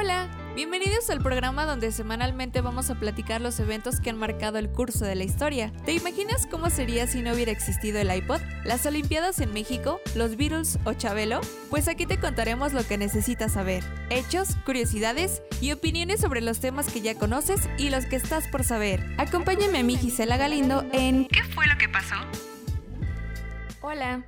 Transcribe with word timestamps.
Hola, 0.00 0.28
bienvenidos 0.54 1.10
al 1.10 1.18
programa 1.18 1.66
donde 1.66 1.90
semanalmente 1.90 2.60
vamos 2.60 2.88
a 2.88 2.94
platicar 2.94 3.40
los 3.40 3.58
eventos 3.58 3.98
que 3.98 4.10
han 4.10 4.16
marcado 4.16 4.58
el 4.58 4.70
curso 4.70 5.04
de 5.04 5.16
la 5.16 5.24
historia. 5.24 5.72
¿Te 5.84 5.92
imaginas 5.92 6.46
cómo 6.46 6.70
sería 6.70 7.08
si 7.08 7.20
no 7.20 7.32
hubiera 7.32 7.50
existido 7.50 7.98
el 7.98 8.14
iPod, 8.14 8.40
las 8.64 8.86
Olimpiadas 8.86 9.40
en 9.40 9.52
México, 9.52 10.00
los 10.14 10.36
Beatles 10.36 10.78
o 10.84 10.92
Chabelo? 10.92 11.40
Pues 11.68 11.88
aquí 11.88 12.06
te 12.06 12.20
contaremos 12.20 12.74
lo 12.74 12.86
que 12.86 12.96
necesitas 12.96 13.54
saber, 13.54 13.82
hechos, 14.08 14.54
curiosidades 14.64 15.42
y 15.60 15.72
opiniones 15.72 16.20
sobre 16.20 16.42
los 16.42 16.60
temas 16.60 16.92
que 16.92 17.00
ya 17.00 17.16
conoces 17.16 17.68
y 17.76 17.90
los 17.90 18.06
que 18.06 18.14
estás 18.14 18.46
por 18.46 18.62
saber. 18.62 19.04
Acompáñame 19.18 19.78
a 19.78 19.82
mí 19.82 19.96
Gisela 19.96 20.36
Galindo 20.36 20.86
en 20.92 21.26
¿Qué 21.26 21.42
fue 21.42 21.66
lo 21.66 21.76
que 21.76 21.88
pasó? 21.88 22.14
Hola, 23.80 24.24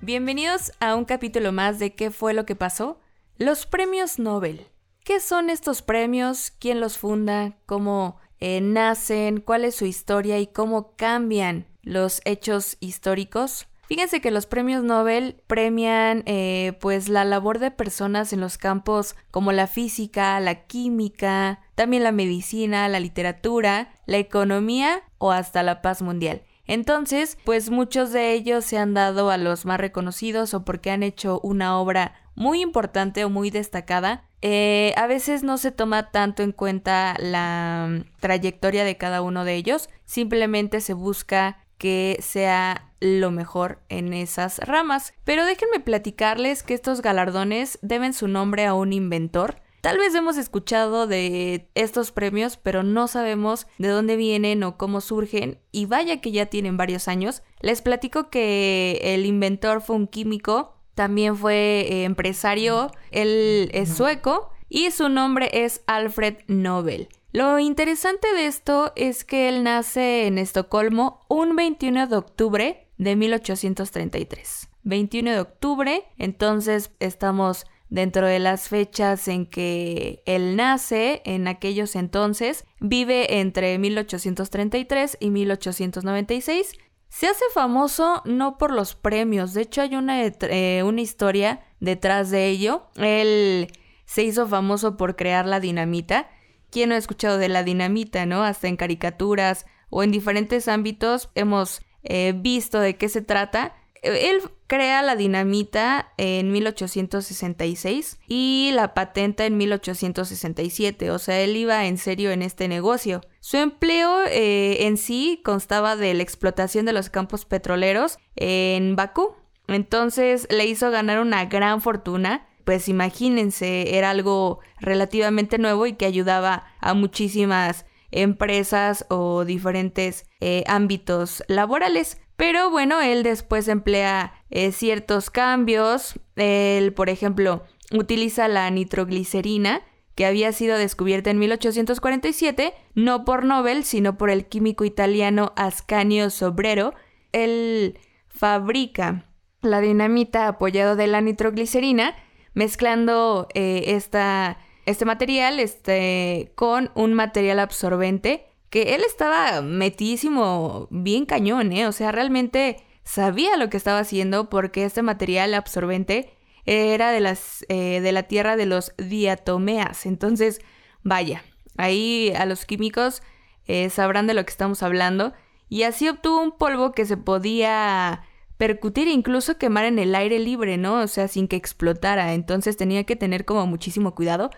bienvenidos 0.00 0.70
a 0.78 0.94
un 0.94 1.04
capítulo 1.04 1.50
más 1.50 1.80
de 1.80 1.92
¿Qué 1.96 2.12
fue 2.12 2.34
lo 2.34 2.46
que 2.46 2.54
pasó? 2.54 3.00
Los 3.36 3.66
premios 3.66 4.20
Nobel. 4.20 4.68
¿Qué 5.08 5.20
son 5.20 5.48
estos 5.48 5.80
premios? 5.80 6.52
¿Quién 6.58 6.80
los 6.80 6.98
funda? 6.98 7.56
¿Cómo 7.64 8.18
eh, 8.40 8.60
nacen? 8.60 9.40
¿Cuál 9.40 9.64
es 9.64 9.74
su 9.74 9.86
historia? 9.86 10.38
¿Y 10.38 10.48
cómo 10.48 10.92
cambian 10.96 11.64
los 11.82 12.20
hechos 12.26 12.76
históricos? 12.80 13.68
Fíjense 13.86 14.20
que 14.20 14.30
los 14.30 14.44
premios 14.44 14.84
Nobel 14.84 15.42
premian 15.46 16.24
eh, 16.26 16.76
pues 16.82 17.08
la 17.08 17.24
labor 17.24 17.58
de 17.58 17.70
personas 17.70 18.34
en 18.34 18.42
los 18.42 18.58
campos 18.58 19.16
como 19.30 19.50
la 19.50 19.66
física, 19.66 20.38
la 20.40 20.66
química, 20.66 21.60
también 21.74 22.02
la 22.02 22.12
medicina, 22.12 22.86
la 22.90 23.00
literatura, 23.00 23.94
la 24.04 24.18
economía 24.18 25.04
o 25.16 25.30
hasta 25.30 25.62
la 25.62 25.80
paz 25.80 26.02
mundial. 26.02 26.42
Entonces, 26.66 27.38
pues 27.46 27.70
muchos 27.70 28.12
de 28.12 28.34
ellos 28.34 28.66
se 28.66 28.76
han 28.76 28.92
dado 28.92 29.30
a 29.30 29.38
los 29.38 29.64
más 29.64 29.80
reconocidos 29.80 30.52
o 30.52 30.66
porque 30.66 30.90
han 30.90 31.02
hecho 31.02 31.40
una 31.42 31.78
obra 31.78 32.12
muy 32.34 32.60
importante 32.60 33.24
o 33.24 33.30
muy 33.30 33.48
destacada 33.48 34.27
eh, 34.40 34.94
a 34.96 35.06
veces 35.06 35.42
no 35.42 35.58
se 35.58 35.72
toma 35.72 36.10
tanto 36.10 36.42
en 36.42 36.52
cuenta 36.52 37.16
la 37.18 37.88
mm, 37.88 38.20
trayectoria 38.20 38.84
de 38.84 38.96
cada 38.96 39.22
uno 39.22 39.44
de 39.44 39.54
ellos, 39.54 39.88
simplemente 40.04 40.80
se 40.80 40.94
busca 40.94 41.64
que 41.78 42.18
sea 42.20 42.92
lo 43.00 43.30
mejor 43.30 43.80
en 43.88 44.12
esas 44.12 44.58
ramas. 44.58 45.14
Pero 45.24 45.44
déjenme 45.44 45.80
platicarles 45.80 46.62
que 46.62 46.74
estos 46.74 47.02
galardones 47.02 47.78
deben 47.82 48.12
su 48.12 48.28
nombre 48.28 48.66
a 48.66 48.74
un 48.74 48.92
inventor. 48.92 49.60
Tal 49.80 49.96
vez 49.96 50.12
hemos 50.14 50.36
escuchado 50.36 51.06
de 51.06 51.68
estos 51.74 52.10
premios, 52.10 52.56
pero 52.56 52.82
no 52.82 53.06
sabemos 53.06 53.68
de 53.78 53.88
dónde 53.88 54.16
vienen 54.16 54.64
o 54.64 54.76
cómo 54.76 55.00
surgen, 55.00 55.60
y 55.70 55.86
vaya 55.86 56.20
que 56.20 56.32
ya 56.32 56.46
tienen 56.46 56.76
varios 56.76 57.06
años. 57.06 57.42
Les 57.60 57.80
platico 57.80 58.28
que 58.28 58.98
el 59.02 59.24
inventor 59.24 59.80
fue 59.80 59.94
un 59.94 60.08
químico 60.08 60.77
también 60.98 61.36
fue 61.36 61.86
eh, 61.88 62.02
empresario, 62.02 62.90
él 63.12 63.70
es 63.72 63.94
sueco 63.94 64.50
y 64.68 64.90
su 64.90 65.08
nombre 65.08 65.48
es 65.52 65.80
Alfred 65.86 66.38
Nobel. 66.48 67.08
Lo 67.30 67.60
interesante 67.60 68.26
de 68.34 68.46
esto 68.46 68.92
es 68.96 69.22
que 69.22 69.48
él 69.48 69.62
nace 69.62 70.26
en 70.26 70.38
Estocolmo 70.38 71.20
un 71.28 71.54
21 71.54 72.08
de 72.08 72.16
octubre 72.16 72.88
de 72.96 73.14
1833. 73.14 74.68
21 74.82 75.30
de 75.30 75.38
octubre, 75.38 76.02
entonces 76.18 76.90
estamos 76.98 77.64
dentro 77.90 78.26
de 78.26 78.40
las 78.40 78.68
fechas 78.68 79.28
en 79.28 79.46
que 79.46 80.24
él 80.26 80.56
nace, 80.56 81.22
en 81.24 81.46
aquellos 81.46 81.94
entonces, 81.94 82.64
vive 82.80 83.38
entre 83.38 83.78
1833 83.78 85.16
y 85.20 85.30
1896 85.30 86.72
se 87.08 87.26
hace 87.26 87.44
famoso 87.54 88.22
no 88.24 88.58
por 88.58 88.72
los 88.72 88.94
premios, 88.94 89.54
de 89.54 89.62
hecho 89.62 89.80
hay 89.82 89.96
una, 89.96 90.24
eh, 90.24 90.82
una 90.84 91.00
historia 91.00 91.60
detrás 91.80 92.30
de 92.30 92.48
ello. 92.48 92.88
Él 92.96 93.68
se 94.04 94.22
hizo 94.22 94.46
famoso 94.46 94.96
por 94.96 95.16
crear 95.16 95.46
la 95.46 95.60
dinamita. 95.60 96.28
¿Quién 96.70 96.90
no 96.90 96.94
ha 96.94 96.98
escuchado 96.98 97.38
de 97.38 97.48
la 97.48 97.62
dinamita, 97.62 98.26
no? 98.26 98.42
Hasta 98.42 98.68
en 98.68 98.76
caricaturas 98.76 99.66
o 99.90 100.02
en 100.02 100.10
diferentes 100.10 100.68
ámbitos 100.68 101.30
hemos 101.34 101.80
eh, 102.02 102.34
visto 102.36 102.78
de 102.80 102.96
qué 102.96 103.08
se 103.08 103.22
trata. 103.22 103.74
Él 104.02 104.42
crea 104.66 105.02
la 105.02 105.16
dinamita 105.16 106.12
en 106.16 106.52
1866 106.52 108.18
y 108.28 108.70
la 108.74 108.94
patenta 108.94 109.46
en 109.46 109.56
1867, 109.56 111.10
o 111.10 111.18
sea, 111.18 111.40
él 111.40 111.56
iba 111.56 111.86
en 111.86 111.98
serio 111.98 112.30
en 112.30 112.42
este 112.42 112.68
negocio. 112.68 113.22
Su 113.40 113.56
empleo 113.56 114.24
eh, 114.26 114.86
en 114.86 114.96
sí 114.96 115.40
constaba 115.44 115.96
de 115.96 116.14
la 116.14 116.22
explotación 116.22 116.84
de 116.86 116.92
los 116.92 117.10
campos 117.10 117.44
petroleros 117.44 118.18
en 118.36 118.94
Bakú, 118.94 119.34
entonces 119.68 120.46
le 120.50 120.66
hizo 120.66 120.90
ganar 120.90 121.20
una 121.20 121.44
gran 121.46 121.80
fortuna. 121.80 122.46
Pues 122.64 122.88
imagínense, 122.88 123.96
era 123.96 124.10
algo 124.10 124.60
relativamente 124.78 125.56
nuevo 125.56 125.86
y 125.86 125.94
que 125.94 126.04
ayudaba 126.04 126.66
a 126.80 126.92
muchísimas 126.92 127.86
empresas 128.10 129.06
o 129.08 129.44
diferentes 129.44 130.26
eh, 130.40 130.64
ámbitos 130.66 131.42
laborales. 131.48 132.20
Pero 132.38 132.70
bueno, 132.70 133.00
él 133.00 133.24
después 133.24 133.66
emplea 133.66 134.32
eh, 134.50 134.70
ciertos 134.70 135.28
cambios. 135.28 136.20
Él, 136.36 136.94
por 136.94 137.10
ejemplo, 137.10 137.64
utiliza 137.92 138.46
la 138.46 138.70
nitroglicerina, 138.70 139.82
que 140.14 140.24
había 140.24 140.52
sido 140.52 140.78
descubierta 140.78 141.30
en 141.30 141.40
1847, 141.40 142.74
no 142.94 143.24
por 143.24 143.44
Nobel, 143.44 143.82
sino 143.82 144.16
por 144.16 144.30
el 144.30 144.46
químico 144.46 144.84
italiano 144.84 145.52
Ascanio 145.56 146.30
Sobrero. 146.30 146.94
Él 147.32 147.98
fabrica 148.28 149.24
la 149.60 149.80
dinamita 149.80 150.46
apoyado 150.46 150.94
de 150.94 151.08
la 151.08 151.20
nitroglicerina, 151.20 152.14
mezclando 152.54 153.48
eh, 153.54 153.82
esta, 153.88 154.58
este 154.86 155.04
material 155.04 155.58
este, 155.58 156.52
con 156.54 156.92
un 156.94 157.14
material 157.14 157.58
absorbente 157.58 158.47
que 158.70 158.94
él 158.94 159.02
estaba 159.06 159.62
metísimo 159.62 160.88
bien 160.90 161.26
cañón, 161.26 161.72
¿eh? 161.72 161.86
O 161.86 161.92
sea, 161.92 162.12
realmente 162.12 162.76
sabía 163.04 163.56
lo 163.56 163.70
que 163.70 163.76
estaba 163.76 164.00
haciendo 164.00 164.50
porque 164.50 164.84
este 164.84 165.02
material 165.02 165.54
absorbente 165.54 166.30
era 166.66 167.10
de, 167.10 167.20
las, 167.20 167.64
eh, 167.70 168.00
de 168.00 168.12
la 168.12 168.24
tierra 168.24 168.56
de 168.56 168.66
los 168.66 168.92
diatomeas. 168.98 170.04
Entonces, 170.04 170.60
vaya, 171.02 171.42
ahí 171.78 172.32
a 172.36 172.44
los 172.44 172.66
químicos 172.66 173.22
eh, 173.66 173.88
sabrán 173.88 174.26
de 174.26 174.34
lo 174.34 174.44
que 174.44 174.50
estamos 174.50 174.82
hablando. 174.82 175.32
Y 175.70 175.84
así 175.84 176.08
obtuvo 176.08 176.42
un 176.42 176.52
polvo 176.52 176.92
que 176.92 177.06
se 177.06 177.16
podía 177.16 178.22
percutir 178.58 179.08
e 179.08 179.12
incluso 179.12 179.56
quemar 179.56 179.84
en 179.84 179.98
el 179.98 180.14
aire 180.14 180.38
libre, 180.38 180.76
¿no? 180.76 181.00
O 181.00 181.06
sea, 181.06 181.28
sin 181.28 181.48
que 181.48 181.56
explotara. 181.56 182.34
Entonces 182.34 182.76
tenía 182.76 183.04
que 183.04 183.16
tener 183.16 183.46
como 183.46 183.66
muchísimo 183.66 184.14
cuidado. 184.14 184.50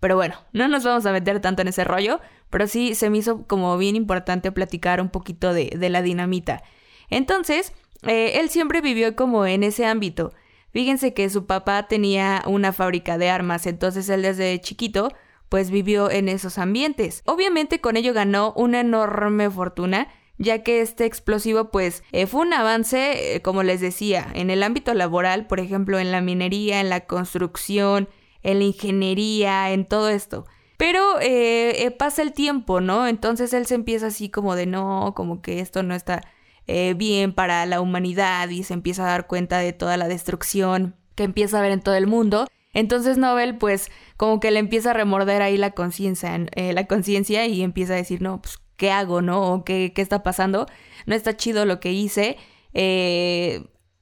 Pero 0.00 0.16
bueno, 0.16 0.36
no 0.52 0.68
nos 0.68 0.84
vamos 0.84 1.06
a 1.06 1.12
meter 1.12 1.40
tanto 1.40 1.62
en 1.62 1.68
ese 1.68 1.84
rollo, 1.84 2.20
pero 2.50 2.66
sí 2.66 2.94
se 2.94 3.10
me 3.10 3.18
hizo 3.18 3.46
como 3.46 3.76
bien 3.78 3.96
importante 3.96 4.52
platicar 4.52 5.00
un 5.00 5.08
poquito 5.08 5.52
de, 5.52 5.76
la 5.90 6.02
dinamita. 6.02 6.62
Entonces, 7.10 7.72
eh, 8.06 8.40
él 8.40 8.48
siempre 8.48 8.80
vivió 8.80 9.16
como 9.16 9.46
en 9.46 9.64
ese 9.64 9.86
ámbito. 9.86 10.32
Fíjense 10.70 11.14
que 11.14 11.30
su 11.30 11.46
papá 11.46 11.88
tenía 11.88 12.42
una 12.46 12.72
fábrica 12.72 13.18
de 13.18 13.30
armas, 13.30 13.66
entonces 13.66 14.08
él 14.08 14.22
desde 14.22 14.60
chiquito 14.60 15.10
pues 15.48 15.70
vivió 15.70 16.10
en 16.10 16.28
esos 16.28 16.58
ambientes. 16.58 17.22
Obviamente 17.24 17.80
con 17.80 17.96
ello 17.96 18.12
ganó 18.12 18.52
una 18.54 18.80
enorme 18.80 19.50
fortuna, 19.50 20.08
ya 20.36 20.62
que 20.62 20.80
este 20.82 21.06
explosivo 21.06 21.70
pues 21.70 22.04
eh, 22.12 22.26
fue 22.26 22.42
un 22.42 22.52
avance, 22.52 23.34
eh, 23.34 23.42
como 23.42 23.62
les 23.62 23.80
decía, 23.80 24.28
en 24.34 24.50
el 24.50 24.62
ámbito 24.62 24.94
laboral, 24.94 25.46
por 25.46 25.58
ejemplo, 25.58 25.98
en 25.98 26.12
la 26.12 26.20
minería, 26.20 26.80
en 26.80 26.90
la 26.90 27.06
construcción, 27.06 28.08
en 28.48 28.60
la 28.60 28.64
ingeniería, 28.64 29.70
en 29.72 29.84
todo 29.84 30.08
esto. 30.08 30.46
Pero 30.78 31.20
eh, 31.20 31.84
eh, 31.84 31.90
pasa 31.90 32.22
el 32.22 32.32
tiempo, 32.32 32.80
¿no? 32.80 33.06
Entonces 33.06 33.52
él 33.52 33.66
se 33.66 33.74
empieza 33.74 34.06
así 34.06 34.30
como 34.30 34.56
de 34.56 34.64
no, 34.66 35.12
como 35.14 35.42
que 35.42 35.60
esto 35.60 35.82
no 35.82 35.94
está 35.94 36.22
eh, 36.66 36.94
bien 36.96 37.34
para 37.34 37.66
la 37.66 37.80
humanidad 37.80 38.48
y 38.48 38.62
se 38.62 38.74
empieza 38.74 39.04
a 39.04 39.10
dar 39.10 39.26
cuenta 39.26 39.58
de 39.58 39.72
toda 39.72 39.96
la 39.96 40.08
destrucción 40.08 40.96
que 41.14 41.24
empieza 41.24 41.58
a 41.58 41.62
ver 41.62 41.72
en 41.72 41.80
todo 41.82 41.94
el 41.94 42.06
mundo. 42.06 42.46
Entonces 42.72 43.18
Nobel 43.18 43.58
pues 43.58 43.90
como 44.16 44.40
que 44.40 44.50
le 44.50 44.60
empieza 44.60 44.90
a 44.92 44.94
remorder 44.94 45.42
ahí 45.42 45.56
la 45.56 45.72
conciencia, 45.72 46.38
la 46.54 46.86
conciencia 46.86 47.46
y 47.46 47.62
empieza 47.62 47.94
a 47.94 47.96
decir, 47.96 48.22
no, 48.22 48.40
pues, 48.40 48.58
¿qué 48.76 48.90
hago, 48.92 49.20
no? 49.20 49.52
¿O 49.52 49.64
qué, 49.64 49.92
qué 49.94 50.00
está 50.00 50.22
pasando? 50.22 50.66
No 51.06 51.14
está 51.14 51.36
chido 51.36 51.64
lo 51.66 51.80
que 51.80 51.92
hice. 51.92 52.36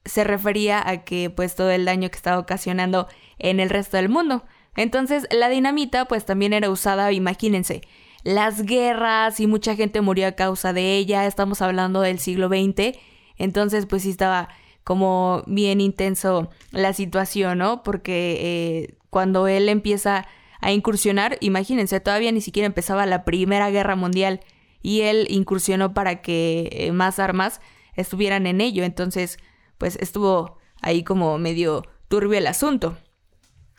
Se 0.07 0.25
refería 0.25 0.83
a 0.89 1.05
que 1.05 1.31
pues 1.31 1.55
todo 1.55 1.71
el 1.71 1.85
daño 1.85 2.11
que 2.11 2.17
estaba 2.17 2.39
ocasionando 2.39 3.09
en 3.39 3.61
el 3.61 3.71
resto 3.71 3.97
del 3.97 4.09
mundo. 4.09 4.45
Entonces 4.77 5.27
la 5.31 5.49
dinamita 5.49 6.07
pues 6.07 6.25
también 6.25 6.53
era 6.53 6.71
usada, 6.71 7.13
imagínense, 7.13 7.83
las 8.23 8.63
guerras 8.63 9.39
y 9.41 9.47
mucha 9.47 9.77
gente 9.77 10.01
murió 10.01 10.27
a 10.27 10.33
causa 10.33 10.73
de 10.73 10.97
ella, 10.97 11.27
estamos 11.27 11.63
hablando 11.63 12.01
del 12.01 12.19
siglo 12.19 12.49
XX, 12.49 12.99
entonces 13.39 13.87
pues 13.87 14.03
sí 14.03 14.11
estaba 14.11 14.49
como 14.85 15.43
bien 15.47 15.81
intenso 15.81 16.51
la 16.71 16.93
situación, 16.93 17.59
¿no? 17.59 17.83
Porque 17.83 18.39
eh, 18.41 18.95
cuando 19.11 19.49
él 19.49 19.69
empieza 19.69 20.27
a 20.61 20.73
incursionar, 20.73 21.39
imagínense, 21.41 22.01
todavía 22.01 22.33
ni 22.33 22.41
siquiera 22.41 22.67
empezaba 22.67 23.07
la 23.07 23.25
Primera 23.25 23.71
Guerra 23.71 23.97
Mundial 23.97 24.41
y 24.83 25.03
él 25.03 25.27
incursionó 25.31 25.95
para 25.95 26.23
que 26.23 26.69
eh, 26.73 26.93
más 26.93 27.19
armas 27.19 27.61
estuvieran 27.95 28.47
en 28.47 28.61
ello, 28.61 28.85
entonces 28.85 29.39
pues 29.79 29.97
estuvo 29.97 30.59
ahí 30.83 31.05
como 31.05 31.39
medio 31.39 31.83
turbio 32.09 32.39
el 32.39 32.47
asunto. 32.47 32.97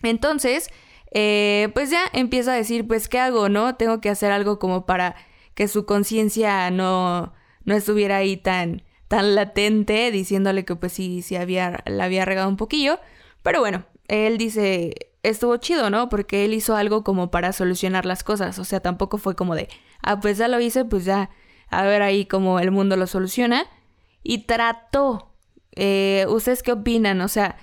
Entonces, 0.03 0.69
eh, 1.11 1.69
pues 1.73 1.89
ya 1.89 2.01
empieza 2.13 2.53
a 2.53 2.55
decir, 2.55 2.87
pues, 2.87 3.07
¿qué 3.07 3.19
hago, 3.19 3.49
no? 3.49 3.75
Tengo 3.75 4.01
que 4.01 4.09
hacer 4.09 4.31
algo 4.31 4.59
como 4.59 4.85
para 4.85 5.15
que 5.55 5.67
su 5.67 5.85
conciencia 5.85 6.69
no, 6.69 7.33
no 7.63 7.75
estuviera 7.75 8.17
ahí 8.17 8.37
tan, 8.37 8.83
tan 9.07 9.35
latente, 9.35 10.11
diciéndole 10.11 10.65
que 10.65 10.75
pues 10.75 10.93
sí, 10.93 11.21
sí 11.21 11.35
había, 11.35 11.83
la 11.85 12.03
había 12.05 12.25
regado 12.25 12.49
un 12.49 12.57
poquillo. 12.57 12.99
Pero 13.41 13.59
bueno, 13.61 13.85
él 14.07 14.37
dice, 14.37 14.93
estuvo 15.23 15.57
chido, 15.57 15.89
¿no? 15.89 16.09
Porque 16.09 16.45
él 16.45 16.53
hizo 16.53 16.75
algo 16.75 17.03
como 17.03 17.31
para 17.31 17.53
solucionar 17.53 18.05
las 18.05 18.23
cosas. 18.23 18.59
O 18.59 18.65
sea, 18.65 18.79
tampoco 18.81 19.17
fue 19.17 19.35
como 19.35 19.55
de, 19.55 19.69
ah, 20.01 20.19
pues 20.19 20.37
ya 20.37 20.47
lo 20.47 20.59
hice, 20.59 20.85
pues 20.85 21.05
ya, 21.05 21.29
a 21.69 21.83
ver 21.83 22.01
ahí 22.01 22.25
cómo 22.25 22.59
el 22.59 22.71
mundo 22.71 22.95
lo 22.97 23.07
soluciona. 23.07 23.65
Y 24.23 24.39
trató. 24.45 25.33
Eh, 25.77 26.25
¿Ustedes 26.27 26.63
qué 26.63 26.73
opinan? 26.73 27.21
O 27.21 27.27
sea, 27.27 27.57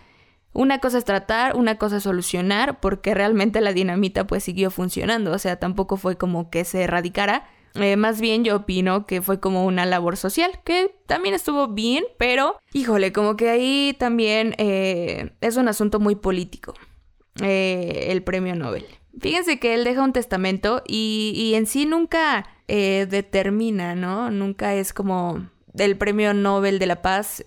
una 0.54 0.78
cosa 0.78 0.98
es 0.98 1.04
tratar, 1.04 1.56
una 1.56 1.78
cosa 1.78 1.96
es 1.96 2.04
solucionar, 2.04 2.78
porque 2.80 3.12
realmente 3.12 3.60
la 3.60 3.72
dinamita 3.72 4.26
pues 4.26 4.44
siguió 4.44 4.70
funcionando. 4.70 5.32
O 5.32 5.38
sea, 5.38 5.58
tampoco 5.58 5.96
fue 5.96 6.16
como 6.16 6.48
que 6.48 6.64
se 6.64 6.82
erradicara. 6.82 7.44
Eh, 7.74 7.96
más 7.96 8.20
bien 8.20 8.44
yo 8.44 8.54
opino 8.54 9.04
que 9.04 9.20
fue 9.20 9.40
como 9.40 9.66
una 9.66 9.84
labor 9.84 10.16
social, 10.16 10.52
que 10.64 10.94
también 11.06 11.34
estuvo 11.34 11.66
bien, 11.66 12.04
pero 12.18 12.56
híjole, 12.72 13.12
como 13.12 13.36
que 13.36 13.50
ahí 13.50 13.96
también 13.98 14.54
eh, 14.58 15.32
es 15.40 15.56
un 15.56 15.66
asunto 15.66 15.98
muy 15.98 16.14
político, 16.14 16.74
eh, 17.42 18.06
el 18.10 18.22
premio 18.22 18.54
Nobel. 18.54 18.86
Fíjense 19.20 19.58
que 19.58 19.74
él 19.74 19.82
deja 19.82 20.04
un 20.04 20.12
testamento 20.12 20.84
y, 20.86 21.32
y 21.34 21.56
en 21.56 21.66
sí 21.66 21.84
nunca 21.84 22.46
determina, 22.66 23.94
¿no? 23.94 24.30
Nunca 24.30 24.74
es 24.74 24.92
como 24.92 25.48
del 25.72 25.98
premio 25.98 26.32
Nobel 26.32 26.78
de 26.78 26.86
la 26.86 27.02
Paz 27.02 27.42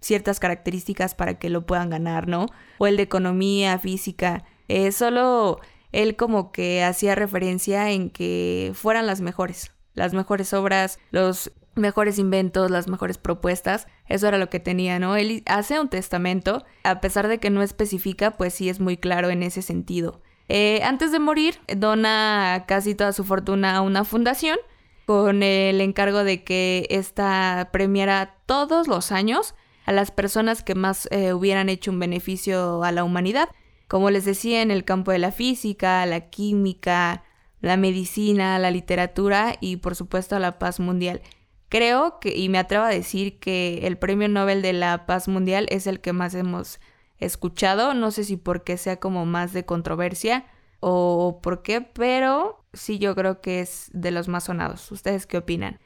ciertas 0.00 0.40
características 0.40 1.14
para 1.14 1.38
que 1.38 1.50
lo 1.50 1.66
puedan 1.66 1.90
ganar, 1.90 2.28
¿no? 2.28 2.46
O 2.78 2.86
el 2.86 2.96
de 2.96 3.02
economía, 3.02 3.78
física. 3.78 4.44
solo 4.92 5.60
él 5.92 6.16
como 6.16 6.52
que 6.52 6.84
hacía 6.84 7.14
referencia 7.14 7.90
en 7.90 8.10
que 8.10 8.72
fueran 8.74 9.06
las 9.06 9.20
mejores, 9.20 9.72
las 9.94 10.12
mejores 10.12 10.52
obras, 10.52 10.98
los 11.10 11.52
mejores 11.74 12.18
inventos, 12.18 12.70
las 12.70 12.88
mejores 12.88 13.18
propuestas. 13.18 13.86
Eso 14.06 14.28
era 14.28 14.38
lo 14.38 14.50
que 14.50 14.60
tenía, 14.60 14.98
¿no? 14.98 15.16
Él 15.16 15.42
hace 15.46 15.80
un 15.80 15.88
testamento, 15.88 16.64
a 16.84 17.00
pesar 17.00 17.28
de 17.28 17.38
que 17.38 17.50
no 17.50 17.62
especifica, 17.62 18.32
pues 18.32 18.54
sí 18.54 18.68
es 18.68 18.80
muy 18.80 18.96
claro 18.96 19.30
en 19.30 19.42
ese 19.42 19.62
sentido. 19.62 20.20
Eh, 20.48 20.80
antes 20.82 21.12
de 21.12 21.18
morir, 21.18 21.58
dona 21.76 22.64
casi 22.66 22.94
toda 22.94 23.12
su 23.12 23.24
fortuna 23.24 23.76
a 23.76 23.80
una 23.82 24.04
fundación 24.04 24.58
con 25.06 25.42
el 25.42 25.80
encargo 25.80 26.24
de 26.24 26.44
que 26.44 26.86
ésta 26.90 27.70
premiara 27.72 28.36
todos 28.46 28.88
los 28.88 29.12
años 29.12 29.54
a 29.88 29.92
las 29.92 30.10
personas 30.10 30.62
que 30.62 30.74
más 30.74 31.08
eh, 31.10 31.32
hubieran 31.32 31.68
hecho 31.68 31.90
un 31.90 31.98
beneficio 31.98 32.82
a 32.82 32.92
la 32.92 33.04
humanidad 33.04 33.48
como 33.88 34.10
les 34.10 34.26
decía, 34.26 34.62
en 34.62 34.70
el 34.70 34.84
campo 34.84 35.10
de 35.10 35.18
la 35.18 35.32
física, 35.32 36.04
la 36.06 36.28
química, 36.28 37.24
la 37.60 37.76
medicina, 37.76 38.58
la 38.58 38.70
literatura 38.70 39.56
y 39.60 39.78
por 39.78 39.96
supuesto 39.96 40.38
la 40.38 40.58
paz 40.58 40.78
mundial. 40.78 41.22
Creo 41.70 42.20
que, 42.20 42.36
y 42.36 42.50
me 42.50 42.58
atrevo 42.58 42.84
a 42.84 42.90
decir 42.90 43.40
que 43.40 43.86
el 43.86 43.98
Premio 43.98 44.28
Nobel 44.28 44.62
de 44.62 44.72
la 44.74 45.06
Paz 45.06 45.28
Mundial 45.28 45.66
es 45.70 45.86
el 45.86 46.00
que 46.00 46.14
más 46.14 46.34
hemos 46.34 46.80
escuchado, 47.18 47.92
no 47.94 48.10
sé 48.10 48.24
si 48.24 48.36
porque 48.36 48.76
sea 48.78 49.00
como 49.00 49.26
más 49.26 49.52
de 49.52 49.66
controversia 49.66 50.46
o 50.80 51.40
por 51.42 51.62
qué, 51.62 51.80
pero 51.82 52.64
sí 52.72 52.98
yo 52.98 53.14
creo 53.14 53.40
que 53.40 53.60
es 53.60 53.90
de 53.92 54.12
los 54.12 54.28
más 54.28 54.44
sonados. 54.44 54.90
¿Ustedes 54.92 55.26
qué 55.26 55.38
opinan? 55.38 55.78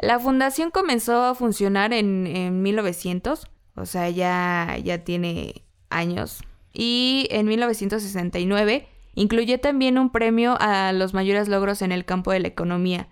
La 0.00 0.18
fundación 0.18 0.70
comenzó 0.70 1.24
a 1.24 1.34
funcionar 1.34 1.92
en, 1.92 2.26
en 2.26 2.62
1900, 2.62 3.46
o 3.76 3.86
sea, 3.86 4.08
ya, 4.10 4.76
ya 4.82 5.04
tiene 5.04 5.64
años, 5.90 6.42
y 6.72 7.26
en 7.30 7.46
1969 7.46 8.88
incluyó 9.14 9.60
también 9.60 9.98
un 9.98 10.10
premio 10.10 10.56
a 10.60 10.92
los 10.92 11.14
mayores 11.14 11.48
logros 11.48 11.82
en 11.82 11.92
el 11.92 12.04
campo 12.04 12.32
de 12.32 12.40
la 12.40 12.48
economía. 12.48 13.08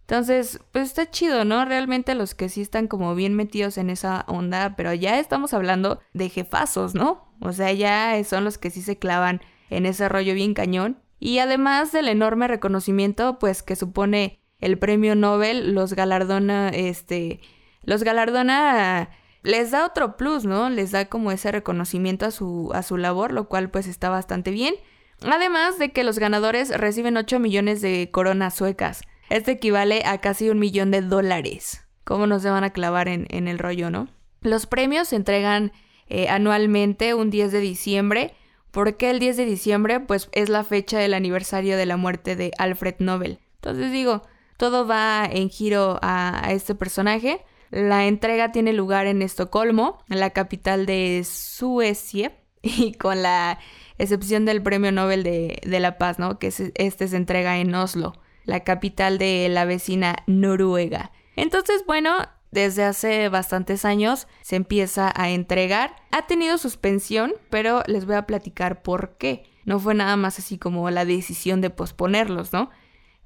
Entonces, 0.00 0.60
pues 0.72 0.88
está 0.88 1.10
chido, 1.10 1.44
¿no? 1.44 1.64
Realmente 1.64 2.14
los 2.14 2.34
que 2.36 2.48
sí 2.48 2.62
están 2.62 2.86
como 2.86 3.14
bien 3.16 3.34
metidos 3.34 3.76
en 3.76 3.90
esa 3.90 4.24
onda, 4.28 4.74
pero 4.76 4.94
ya 4.94 5.18
estamos 5.18 5.52
hablando 5.52 6.00
de 6.14 6.28
jefazos, 6.28 6.94
¿no? 6.94 7.28
O 7.40 7.52
sea, 7.52 7.72
ya 7.72 8.22
son 8.22 8.44
los 8.44 8.56
que 8.56 8.70
sí 8.70 8.82
se 8.82 8.98
clavan 8.98 9.40
en 9.68 9.84
ese 9.84 10.08
rollo 10.08 10.34
bien 10.34 10.54
cañón. 10.54 11.02
Y 11.18 11.38
además 11.38 11.90
del 11.90 12.08
enorme 12.08 12.46
reconocimiento, 12.46 13.40
pues 13.40 13.64
que 13.64 13.74
supone 13.74 14.38
el 14.60 14.78
premio 14.78 15.14
Nobel, 15.14 15.74
los 15.74 15.94
galardona, 15.94 16.68
este, 16.70 17.40
los 17.82 18.02
galardona 18.02 19.10
les 19.46 19.70
da 19.70 19.86
otro 19.86 20.16
plus, 20.16 20.44
¿no? 20.44 20.70
Les 20.70 20.90
da 20.90 21.04
como 21.04 21.30
ese 21.30 21.52
reconocimiento 21.52 22.26
a 22.26 22.30
su, 22.32 22.72
a 22.74 22.82
su 22.82 22.96
labor, 22.96 23.32
lo 23.32 23.48
cual 23.48 23.70
pues 23.70 23.86
está 23.86 24.10
bastante 24.10 24.50
bien. 24.50 24.74
Además 25.22 25.78
de 25.78 25.92
que 25.92 26.04
los 26.04 26.18
ganadores 26.18 26.76
reciben 26.76 27.16
8 27.16 27.38
millones 27.38 27.80
de 27.80 28.10
coronas 28.10 28.54
suecas. 28.54 29.02
Esto 29.30 29.52
equivale 29.52 30.02
a 30.04 30.18
casi 30.18 30.50
un 30.50 30.58
millón 30.58 30.90
de 30.90 31.00
dólares. 31.00 31.86
¿Cómo 32.04 32.26
no 32.26 32.38
se 32.38 32.50
van 32.50 32.64
a 32.64 32.70
clavar 32.70 33.08
en, 33.08 33.48
el 33.48 33.58
rollo, 33.58 33.90
no? 33.90 34.08
Los 34.40 34.66
premios 34.66 35.08
se 35.08 35.16
entregan 35.16 35.72
eh, 36.08 36.28
anualmente 36.28 37.14
un 37.14 37.30
10 37.30 37.52
de 37.52 37.60
diciembre. 37.60 38.34
¿Por 38.70 38.96
qué 38.96 39.10
el 39.10 39.18
10 39.18 39.36
de 39.36 39.44
diciembre? 39.44 40.00
Pues 40.00 40.28
es 40.32 40.48
la 40.48 40.64
fecha 40.64 40.98
del 40.98 41.14
aniversario 41.14 41.76
de 41.76 41.86
la 41.86 41.96
muerte 41.96 42.36
de 42.36 42.52
Alfred 42.58 42.96
Nobel. 42.98 43.38
Entonces 43.56 43.90
digo, 43.90 44.22
todo 44.56 44.86
va 44.86 45.26
en 45.30 45.50
giro 45.50 45.98
a 46.02 46.48
este 46.50 46.74
personaje. 46.74 47.44
La 47.70 48.06
entrega 48.06 48.52
tiene 48.52 48.72
lugar 48.72 49.06
en 49.06 49.22
Estocolmo, 49.22 49.98
la 50.08 50.30
capital 50.30 50.86
de 50.86 51.24
Suecia, 51.24 52.32
y 52.62 52.94
con 52.94 53.22
la 53.22 53.58
excepción 53.98 54.44
del 54.44 54.62
Premio 54.62 54.92
Nobel 54.92 55.22
de, 55.22 55.60
la 55.80 55.98
Paz, 55.98 56.18
¿no? 56.18 56.38
Que 56.38 56.48
este 56.48 57.08
se 57.08 57.16
entrega 57.16 57.58
en 57.58 57.74
Oslo, 57.74 58.14
la 58.44 58.60
capital 58.60 59.18
de 59.18 59.48
la 59.48 59.64
vecina 59.64 60.16
Noruega. 60.26 61.12
Entonces, 61.36 61.84
bueno, 61.86 62.16
desde 62.50 62.84
hace 62.84 63.28
bastantes 63.28 63.84
años 63.84 64.26
se 64.42 64.56
empieza 64.56 65.12
a 65.14 65.30
entregar. 65.30 65.96
Ha 66.10 66.26
tenido 66.26 66.58
suspensión, 66.58 67.34
pero 67.50 67.82
les 67.86 68.06
voy 68.06 68.16
a 68.16 68.26
platicar 68.26 68.82
por 68.82 69.16
qué. 69.16 69.44
No 69.64 69.78
fue 69.80 69.94
nada 69.94 70.16
más 70.16 70.38
así 70.38 70.58
como 70.58 70.90
la 70.90 71.04
decisión 71.04 71.60
de 71.60 71.70
posponerlos, 71.70 72.52
¿no? 72.52 72.70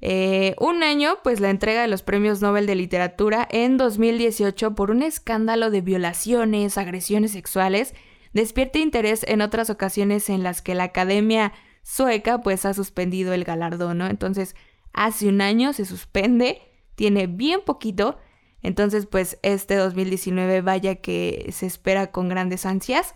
Eh, 0.02 0.54
un 0.58 0.82
año, 0.82 1.18
pues 1.22 1.40
la 1.40 1.50
entrega 1.50 1.82
de 1.82 1.88
los 1.88 2.02
premios 2.02 2.40
Nobel 2.40 2.66
de 2.66 2.74
Literatura 2.74 3.46
en 3.50 3.76
2018 3.76 4.74
por 4.74 4.90
un 4.90 5.02
escándalo 5.02 5.70
de 5.70 5.82
violaciones, 5.82 6.78
agresiones 6.78 7.32
sexuales, 7.32 7.94
despierta 8.32 8.78
interés 8.78 9.24
en 9.28 9.42
otras 9.42 9.68
ocasiones 9.68 10.30
en 10.30 10.42
las 10.42 10.62
que 10.62 10.74
la 10.74 10.84
Academia 10.84 11.52
Sueca 11.82 12.40
pues 12.40 12.64
ha 12.64 12.72
suspendido 12.72 13.34
el 13.34 13.44
galardón, 13.44 13.98
¿no? 13.98 14.06
Entonces, 14.06 14.56
hace 14.92 15.28
un 15.28 15.40
año 15.40 15.72
se 15.72 15.84
suspende, 15.84 16.62
tiene 16.94 17.26
bien 17.26 17.60
poquito, 17.64 18.18
entonces 18.62 19.06
pues 19.06 19.38
este 19.42 19.74
2019 19.76 20.60
vaya 20.62 20.96
que 20.96 21.48
se 21.52 21.66
espera 21.66 22.10
con 22.10 22.28
grandes 22.28 22.66
ansias, 22.66 23.14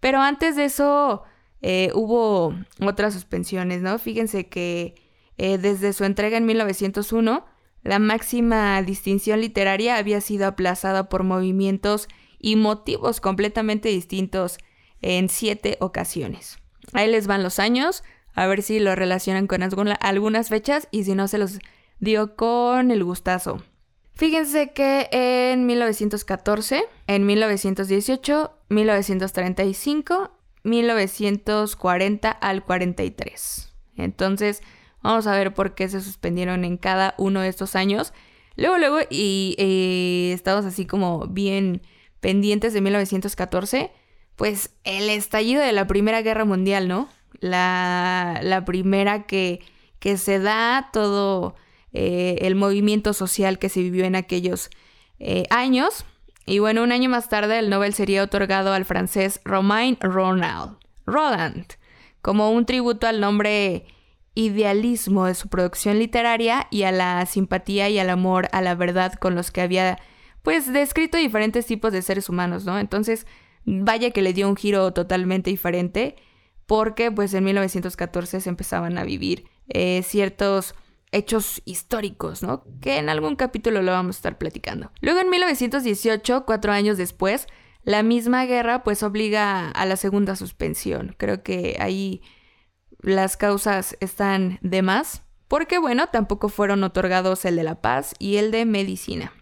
pero 0.00 0.20
antes 0.20 0.56
de 0.56 0.64
eso 0.64 1.22
eh, 1.62 1.90
hubo 1.94 2.54
otras 2.80 3.14
suspensiones, 3.14 3.82
¿no? 3.82 3.98
Fíjense 3.98 4.48
que 4.48 4.94
eh, 5.42 5.56
desde 5.56 5.94
su 5.94 6.04
entrega 6.04 6.36
en 6.36 6.44
1901, 6.44 7.46
la 7.82 7.98
máxima 7.98 8.82
distinción 8.82 9.40
literaria 9.40 9.96
había 9.96 10.20
sido 10.20 10.46
aplazada 10.46 11.08
por 11.08 11.24
movimientos 11.24 12.08
y 12.38 12.56
motivos 12.56 13.22
completamente 13.22 13.88
distintos 13.88 14.58
en 15.00 15.30
siete 15.30 15.78
ocasiones. 15.80 16.58
Ahí 16.92 17.10
les 17.10 17.26
van 17.26 17.42
los 17.42 17.58
años, 17.58 18.04
a 18.34 18.46
ver 18.48 18.60
si 18.60 18.80
lo 18.80 18.94
relacionan 18.94 19.46
con 19.46 19.62
algunas 19.62 20.48
fechas 20.50 20.88
y 20.90 21.04
si 21.04 21.14
no 21.14 21.26
se 21.26 21.38
los 21.38 21.58
dio 22.00 22.36
con 22.36 22.90
el 22.90 23.02
gustazo. 23.02 23.62
Fíjense 24.12 24.74
que 24.74 25.08
en 25.10 25.64
1914, 25.64 26.84
en 27.06 27.24
1918, 27.24 28.52
1935, 28.68 30.32
1940 30.64 32.30
al 32.30 32.62
43. 32.62 33.72
Entonces, 33.96 34.62
Vamos 35.02 35.26
a 35.26 35.32
ver 35.32 35.54
por 35.54 35.74
qué 35.74 35.88
se 35.88 36.00
suspendieron 36.00 36.64
en 36.64 36.76
cada 36.76 37.14
uno 37.18 37.40
de 37.40 37.48
estos 37.48 37.76
años. 37.76 38.12
Luego, 38.56 38.78
luego, 38.78 38.98
y 39.08 39.54
eh, 39.58 40.32
estamos 40.34 40.64
así 40.64 40.86
como 40.86 41.26
bien 41.26 41.82
pendientes 42.20 42.72
de 42.74 42.80
1914, 42.80 43.90
pues 44.36 44.74
el 44.84 45.08
estallido 45.08 45.62
de 45.62 45.72
la 45.72 45.86
Primera 45.86 46.22
Guerra 46.22 46.44
Mundial, 46.44 46.88
¿no? 46.88 47.08
La, 47.40 48.40
la 48.42 48.64
primera 48.64 49.22
que, 49.26 49.60
que 49.98 50.16
se 50.18 50.38
da 50.38 50.90
todo 50.92 51.54
eh, 51.92 52.38
el 52.42 52.54
movimiento 52.54 53.12
social 53.12 53.58
que 53.58 53.68
se 53.68 53.80
vivió 53.80 54.04
en 54.04 54.16
aquellos 54.16 54.70
eh, 55.18 55.44
años. 55.50 56.04
Y 56.46 56.58
bueno, 56.58 56.82
un 56.82 56.92
año 56.92 57.08
más 57.08 57.28
tarde 57.28 57.58
el 57.58 57.70
Nobel 57.70 57.94
sería 57.94 58.22
otorgado 58.22 58.72
al 58.72 58.84
francés 58.84 59.40
Romain 59.44 59.96
Ronald, 60.00 60.76
Roland, 61.06 61.66
como 62.22 62.50
un 62.50 62.66
tributo 62.66 63.06
al 63.06 63.20
nombre 63.20 63.86
idealismo 64.40 65.26
de 65.26 65.34
su 65.34 65.48
producción 65.48 65.98
literaria 65.98 66.66
y 66.70 66.84
a 66.84 66.92
la 66.92 67.24
simpatía 67.26 67.88
y 67.88 67.98
al 67.98 68.10
amor 68.10 68.48
a 68.52 68.62
la 68.62 68.74
verdad 68.74 69.12
con 69.14 69.34
los 69.34 69.50
que 69.50 69.60
había 69.60 69.98
pues 70.42 70.72
descrito 70.72 71.18
diferentes 71.18 71.66
tipos 71.66 71.92
de 71.92 72.02
seres 72.02 72.28
humanos, 72.28 72.64
¿no? 72.64 72.78
Entonces, 72.78 73.26
vaya 73.64 74.10
que 74.10 74.22
le 74.22 74.32
dio 74.32 74.48
un 74.48 74.56
giro 74.56 74.92
totalmente 74.92 75.50
diferente, 75.50 76.16
porque 76.66 77.10
pues 77.10 77.34
en 77.34 77.44
1914 77.44 78.40
se 78.40 78.48
empezaban 78.48 78.96
a 78.96 79.04
vivir 79.04 79.44
eh, 79.68 80.02
ciertos 80.02 80.74
hechos 81.12 81.60
históricos, 81.64 82.42
¿no? 82.42 82.64
Que 82.80 82.98
en 82.98 83.08
algún 83.08 83.36
capítulo 83.36 83.82
lo 83.82 83.92
vamos 83.92 84.16
a 84.16 84.18
estar 84.18 84.38
platicando. 84.38 84.92
Luego 85.00 85.20
en 85.20 85.28
1918, 85.28 86.44
cuatro 86.46 86.72
años 86.72 86.96
después, 86.96 87.46
la 87.82 88.02
misma 88.02 88.46
guerra 88.46 88.82
pues 88.84 89.02
obliga 89.02 89.70
a 89.70 89.86
la 89.86 89.96
segunda 89.96 90.36
suspensión. 90.36 91.14
Creo 91.18 91.42
que 91.42 91.76
ahí 91.80 92.22
las 93.02 93.36
causas 93.36 93.96
están 94.00 94.58
de 94.62 94.82
más, 94.82 95.22
porque 95.48 95.78
bueno, 95.78 96.06
tampoco 96.08 96.48
fueron 96.48 96.84
otorgados 96.84 97.44
el 97.44 97.56
de 97.56 97.64
la 97.64 97.80
paz 97.80 98.14
y 98.18 98.36
el 98.36 98.50
de 98.50 98.64
medicina, 98.64 99.32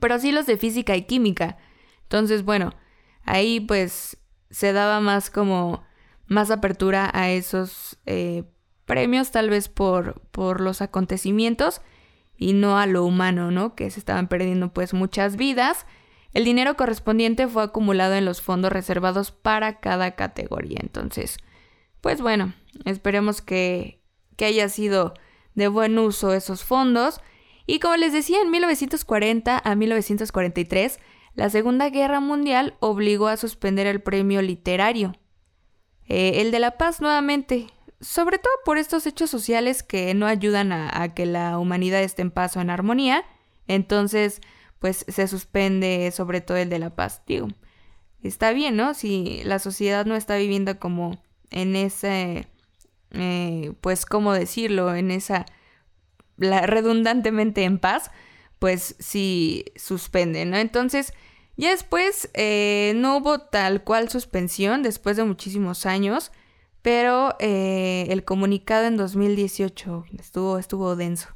pero 0.00 0.18
sí 0.18 0.32
los 0.32 0.46
de 0.46 0.56
física 0.56 0.96
y 0.96 1.02
química. 1.02 1.58
Entonces, 2.02 2.44
bueno, 2.44 2.74
ahí 3.24 3.60
pues 3.60 4.16
se 4.50 4.72
daba 4.72 5.00
más 5.00 5.30
como 5.30 5.84
más 6.26 6.50
apertura 6.50 7.10
a 7.12 7.30
esos 7.30 7.98
eh, 8.06 8.44
premios, 8.84 9.30
tal 9.30 9.50
vez 9.50 9.68
por, 9.68 10.20
por 10.30 10.60
los 10.60 10.82
acontecimientos 10.82 11.80
y 12.36 12.52
no 12.52 12.78
a 12.78 12.86
lo 12.86 13.04
humano, 13.04 13.50
¿no? 13.50 13.74
Que 13.74 13.90
se 13.90 13.98
estaban 13.98 14.28
perdiendo 14.28 14.72
pues 14.72 14.94
muchas 14.94 15.36
vidas. 15.36 15.86
El 16.32 16.44
dinero 16.44 16.76
correspondiente 16.76 17.48
fue 17.48 17.62
acumulado 17.62 18.14
en 18.14 18.24
los 18.24 18.42
fondos 18.42 18.72
reservados 18.72 19.30
para 19.30 19.80
cada 19.80 20.16
categoría. 20.16 20.78
Entonces, 20.82 21.38
pues 22.00 22.20
bueno, 22.20 22.54
esperemos 22.84 23.40
que, 23.42 24.02
que 24.36 24.44
haya 24.44 24.68
sido 24.68 25.14
de 25.54 25.68
buen 25.68 25.98
uso 25.98 26.32
esos 26.32 26.62
fondos. 26.62 27.20
Y 27.66 27.80
como 27.80 27.96
les 27.96 28.12
decía, 28.12 28.40
en 28.40 28.50
1940 28.50 29.60
a 29.64 29.74
1943, 29.74 31.00
la 31.34 31.50
Segunda 31.50 31.90
Guerra 31.90 32.20
Mundial 32.20 32.76
obligó 32.80 33.28
a 33.28 33.36
suspender 33.36 33.86
el 33.86 34.00
premio 34.00 34.40
literario. 34.40 35.14
Eh, 36.08 36.40
el 36.40 36.50
de 36.50 36.60
la 36.60 36.78
paz 36.78 37.00
nuevamente, 37.00 37.66
sobre 38.00 38.38
todo 38.38 38.52
por 38.64 38.78
estos 38.78 39.06
hechos 39.06 39.30
sociales 39.30 39.82
que 39.82 40.14
no 40.14 40.26
ayudan 40.26 40.72
a, 40.72 41.14
que 41.14 41.26
la 41.26 41.58
humanidad 41.58 42.02
esté 42.02 42.22
en 42.22 42.30
paz 42.30 42.56
o 42.56 42.60
en 42.60 42.70
armonía, 42.70 43.24
entonces 43.66 44.40
pues 44.78 45.04
se 45.08 45.26
suspende 45.26 46.10
sobre 46.12 46.40
todo 46.40 46.56
el 46.58 46.68
de 46.68 46.78
la 46.78 46.94
paz. 46.94 47.22
Digo, 47.26 47.48
está 48.22 48.52
bien, 48.52 48.76
¿no? 48.76 48.94
Si 48.94 49.42
la 49.44 49.58
sociedad 49.58 50.06
no 50.06 50.14
está 50.14 50.36
viviendo 50.36 50.78
como 50.78 51.22
en 51.56 51.74
ese, 51.74 52.46
eh, 53.12 53.72
pues, 53.80 54.04
¿cómo 54.04 54.34
decirlo? 54.34 54.94
En 54.94 55.10
esa, 55.10 55.46
redundantemente 56.36 57.64
en 57.64 57.78
paz, 57.78 58.10
pues 58.58 58.94
sí 58.98 59.64
suspende, 59.74 60.44
¿no? 60.44 60.58
Entonces, 60.58 61.14
ya 61.56 61.70
después 61.70 62.28
eh, 62.34 62.92
no 62.96 63.16
hubo 63.16 63.40
tal 63.40 63.84
cual 63.84 64.10
suspensión 64.10 64.82
después 64.82 65.16
de 65.16 65.24
muchísimos 65.24 65.86
años, 65.86 66.30
pero 66.82 67.34
eh, 67.40 68.06
el 68.10 68.22
comunicado 68.24 68.84
en 68.84 68.98
2018 68.98 70.04
estuvo, 70.18 70.58
estuvo 70.58 70.94
denso. 70.94 71.28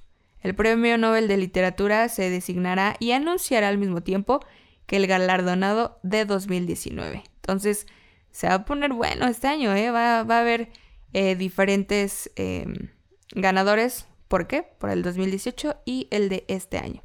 El 0.43 0.55
Premio 0.55 0.99
Nobel 0.99 1.29
de 1.29 1.39
Literatura 1.39 2.11
se 2.11 2.29
designará 2.29 2.97
y 3.01 3.13
anunciará 3.13 3.69
al 3.69 3.79
mismo 3.79 4.03
tiempo 4.03 4.41
que 4.87 4.97
el 4.97 5.07
galardonado 5.07 5.99
de 6.03 6.27
2019. 6.27 7.25
Entonces, 7.37 7.87
se 8.31 8.49
va 8.49 8.55
a 8.55 8.65
poner 8.65 8.93
bueno 8.93 9.27
este 9.27 9.49
año, 9.49 9.75
¿eh? 9.75 9.91
va, 9.91 10.23
va 10.25 10.39
a 10.39 10.41
haber 10.41 10.71
eh, 11.13 11.35
diferentes 11.35 12.31
em, 12.37 12.91
ganadores. 13.35 14.07
¿Por 14.29 14.47
qué? 14.47 14.63
Por 14.79 14.91
el 14.91 15.03
2018 15.03 15.77
y 15.85 16.07
el 16.11 16.29
de 16.29 16.45
este 16.47 16.79
año. 16.79 17.03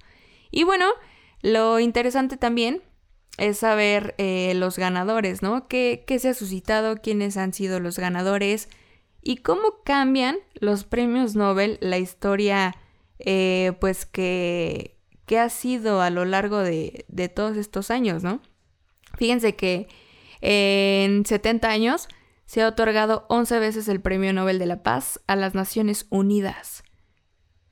Y 0.52 0.64
bueno, 0.64 0.86
lo 1.42 1.80
interesante 1.80 2.38
también 2.38 2.84
es 3.38 3.58
saber 3.58 4.14
eh, 4.18 4.54
los 4.56 4.78
ganadores, 4.78 5.42
¿no? 5.42 5.68
¿Qué, 5.68 6.04
¿Qué, 6.06 6.20
se 6.20 6.30
ha 6.30 6.34
suscitado? 6.34 6.98
¿Quiénes 7.02 7.38
han 7.38 7.54
sido 7.54 7.80
los 7.80 7.98
ganadores? 7.98 8.70
Y 9.22 9.38
cómo 9.38 9.82
cambian 9.84 10.38
los 10.54 10.84
premios 10.84 11.36
Nobel 11.36 11.80
la 11.82 11.98
historia, 11.98 12.76
eh, 13.18 13.74
pues, 13.82 14.06
que, 14.06 14.98
que, 15.26 15.40
ha 15.40 15.50
sido 15.50 16.02
a 16.02 16.12
lo 16.12 16.26
largo 16.26 16.60
de, 16.60 17.06
de, 17.08 17.28
todos 17.28 17.58
estos 17.58 17.90
años, 17.90 18.24
¿no? 18.24 18.40
Fíjense 19.18 19.56
que 19.56 19.88
en 20.48 21.26
70 21.26 21.68
años 21.68 22.08
se 22.46 22.62
ha 22.62 22.68
otorgado 22.68 23.26
11 23.30 23.58
veces 23.58 23.88
el 23.88 24.00
Premio 24.00 24.32
Nobel 24.32 24.60
de 24.60 24.68
la 24.68 24.84
Paz 24.84 25.20
a 25.26 25.36
las 25.36 25.56
Naciones 25.56 26.06
Unidas. 26.12 26.84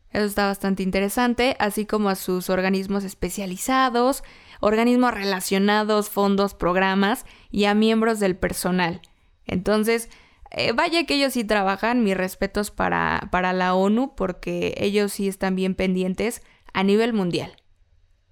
Eso 0.10 0.26
está 0.26 0.48
bastante 0.48 0.82
interesante, 0.82 1.56
así 1.60 1.86
como 1.86 2.10
a 2.10 2.16
sus 2.16 2.50
organismos 2.50 3.04
especializados, 3.04 4.24
organismos 4.60 5.14
relacionados, 5.14 6.10
fondos, 6.10 6.56
programas 6.56 7.26
y 7.52 7.66
a 7.66 7.76
miembros 7.76 8.20
del 8.20 8.36
personal. 8.36 9.02
Entonces, 9.46 10.10
eh, 10.50 10.72
vaya 10.72 11.06
que 11.06 11.16
ellos 11.16 11.34
sí 11.34 11.44
trabajan, 11.44 12.04
mis 12.04 12.18
respetos 12.18 12.72
para, 12.72 13.28
para 13.32 13.54
la 13.54 13.76
ONU, 13.76 14.16
porque 14.16 14.74
ellos 14.78 15.14
sí 15.14 15.28
están 15.28 15.56
bien 15.56 15.76
pendientes 15.76 16.42
a 16.74 16.84
nivel 16.84 17.14
mundial. 17.14 17.56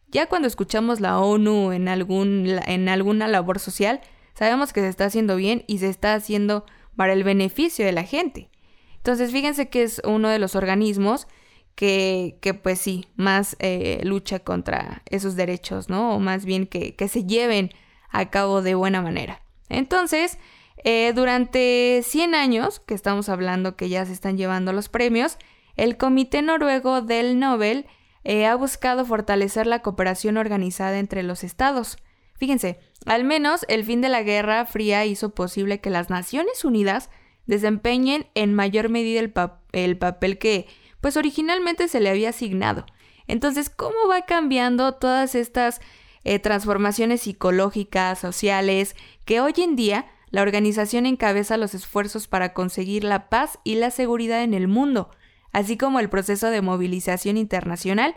Ya 0.08 0.28
cuando 0.28 0.48
escuchamos 0.48 1.00
la 1.00 1.20
ONU 1.20 1.72
en, 1.72 1.88
algún, 1.88 2.60
en 2.66 2.90
alguna 2.90 3.28
labor 3.28 3.60
social, 3.60 4.02
sabemos 4.34 4.74
que 4.74 4.82
se 4.82 4.88
está 4.88 5.06
haciendo 5.06 5.36
bien 5.36 5.64
y 5.68 5.80
se 5.80 5.90
está 5.90 6.14
haciendo 6.14 6.66
para 6.96 7.14
el 7.14 7.24
beneficio 7.24 7.86
de 7.86 7.92
la 7.92 8.04
gente. 8.04 8.50
Entonces, 8.98 9.32
fíjense 9.32 9.70
que 9.70 9.84
es 9.84 10.02
uno 10.06 10.30
de 10.30 10.40
los 10.40 10.56
organismos 10.56 11.28
que, 11.76 12.38
que 12.42 12.54
pues 12.54 12.80
sí, 12.80 13.08
más 13.16 13.56
eh, 13.60 14.02
lucha 14.04 14.40
contra 14.40 15.02
esos 15.10 15.36
derechos, 15.36 15.90
¿no? 15.90 16.16
O 16.16 16.20
más 16.20 16.46
bien 16.46 16.68
que, 16.68 16.96
que, 16.96 17.08
se 17.08 17.26
lleven 17.26 17.72
a 18.10 18.30
cabo 18.30 18.62
de 18.62 18.76
buena 18.76 19.02
manera. 19.02 19.42
Entonces, 19.70 20.38
eh, 20.84 21.14
durante 21.16 22.02
100 22.04 22.36
años, 22.36 22.80
que 22.80 22.94
estamos 22.94 23.30
hablando 23.30 23.76
que 23.76 23.90
ya 23.90 24.06
se 24.06 24.14
están 24.14 24.38
llevando 24.38 24.74
los 24.74 24.90
premios, 24.90 25.38
el 25.76 25.98
Comité 25.98 26.42
Noruego 26.42 27.02
del 27.02 27.40
Nobel 27.40 27.86
eh, 28.24 28.46
ha 28.46 28.56
buscado 28.56 29.06
fortalecer 29.06 29.66
la 29.66 29.82
cooperación 29.82 30.38
organizada 30.38 31.00
entre 31.00 31.24
los 31.24 31.44
estados. 31.44 31.98
Fíjense, 32.36 32.80
al 33.06 33.24
menos 33.24 33.66
el 33.68 33.84
fin 33.84 34.02
de 34.02 34.10
la 34.10 34.24
Guerra 34.24 34.66
Fría 34.66 35.06
hizo 35.06 35.34
posible 35.34 35.82
que 35.82 35.90
las 35.90 36.10
Naciones 36.10 36.64
Unidas 36.64 37.10
desempeñen 37.46 38.28
en 38.36 38.54
mayor 38.54 38.90
medida 38.90 39.20
el, 39.20 39.34
el 39.72 39.98
papel 39.98 40.38
que 40.38 40.68
pues 41.02 41.18
originalmente 41.18 41.88
se 41.88 42.00
le 42.00 42.10
había 42.10 42.30
asignado. 42.30 42.86
Entonces, 43.28 43.70
¿cómo 43.70 44.08
va 44.10 44.26
cambiando 44.26 44.94
todas 44.94 45.36
estas 45.36 45.82
eh, 46.24 46.38
transformaciones 46.38 47.22
psicológicas, 47.22 48.20
sociales, 48.20 48.96
que 49.26 49.42
hoy 49.42 49.54
en 49.58 49.76
día 49.76 50.06
la 50.30 50.44
organización 50.44 51.06
encabeza 51.06 51.58
los 51.58 51.74
esfuerzos 51.74 52.28
para 52.28 52.54
conseguir 52.54 53.04
la 53.04 53.28
paz 53.30 53.60
y 53.64 53.76
la 53.76 53.90
seguridad 53.90 54.44
en 54.44 54.54
el 54.54 54.68
mundo, 54.68 55.10
así 55.52 55.78
como 55.78 56.00
el 56.00 56.10
proceso 56.10 56.52
de 56.52 56.62
movilización 56.62 57.38
internacional, 57.38 58.16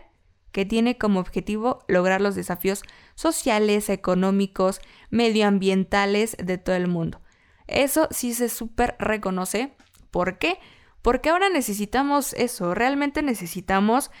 que 0.55 0.65
tiene 0.65 0.97
como 0.97 1.19
objetivo 1.19 1.83
lograr 1.89 2.21
los 2.21 2.33
desafíos 2.33 2.83
sociales, 3.13 3.89
económicos, 3.89 4.79
medioambientales 5.09 6.37
de 6.41 6.57
todo 6.57 6.77
el 6.77 6.87
mundo. 6.87 7.19
Eso 7.67 8.07
sí 8.09 8.33
se 8.33 8.47
súper 8.47 8.95
reconoce. 8.97 9.73
¿Por 10.11 10.37
qué? 10.37 10.57
Porque 11.01 11.27
ahora 11.27 11.49
necesitamos 11.49 12.31
eso, 12.31 12.73
realmente 12.73 13.21
necesitamos 13.21 14.11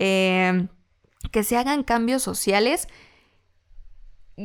eh, 0.00 0.66
que 1.30 1.44
se 1.44 1.56
hagan 1.56 1.84
cambios 1.84 2.24
sociales. 2.24 2.88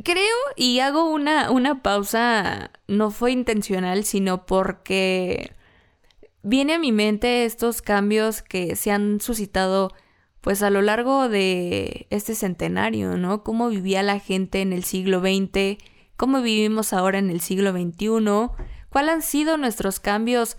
Creo 0.03 0.37
y 0.55 0.81
hago 0.81 1.09
una, 1.09 1.49
una 1.49 1.81
pausa, 1.81 2.69
no 2.87 3.09
fue 3.09 3.31
intencional, 3.31 4.03
sino 4.03 4.45
porque 4.45 5.55
viene 6.43 6.75
a 6.75 6.79
mi 6.79 6.91
mente 6.91 7.45
estos 7.45 7.81
cambios 7.81 8.43
que 8.43 8.75
se 8.75 8.91
han 8.91 9.19
suscitado 9.19 9.89
pues 10.41 10.63
a 10.63 10.69
lo 10.69 10.81
largo 10.81 11.29
de 11.29 12.07
este 12.09 12.35
centenario, 12.35 13.17
¿no? 13.17 13.43
Cómo 13.43 13.69
vivía 13.69 14.03
la 14.03 14.19
gente 14.19 14.61
en 14.61 14.73
el 14.73 14.83
siglo 14.83 15.19
XX, 15.19 15.77
cómo 16.15 16.41
vivimos 16.41 16.93
ahora 16.93 17.19
en 17.19 17.29
el 17.29 17.41
siglo 17.41 17.71
XXI, 17.71 18.51
cuáles 18.89 19.13
han 19.13 19.21
sido 19.21 19.57
nuestros 19.57 19.99
cambios 19.99 20.57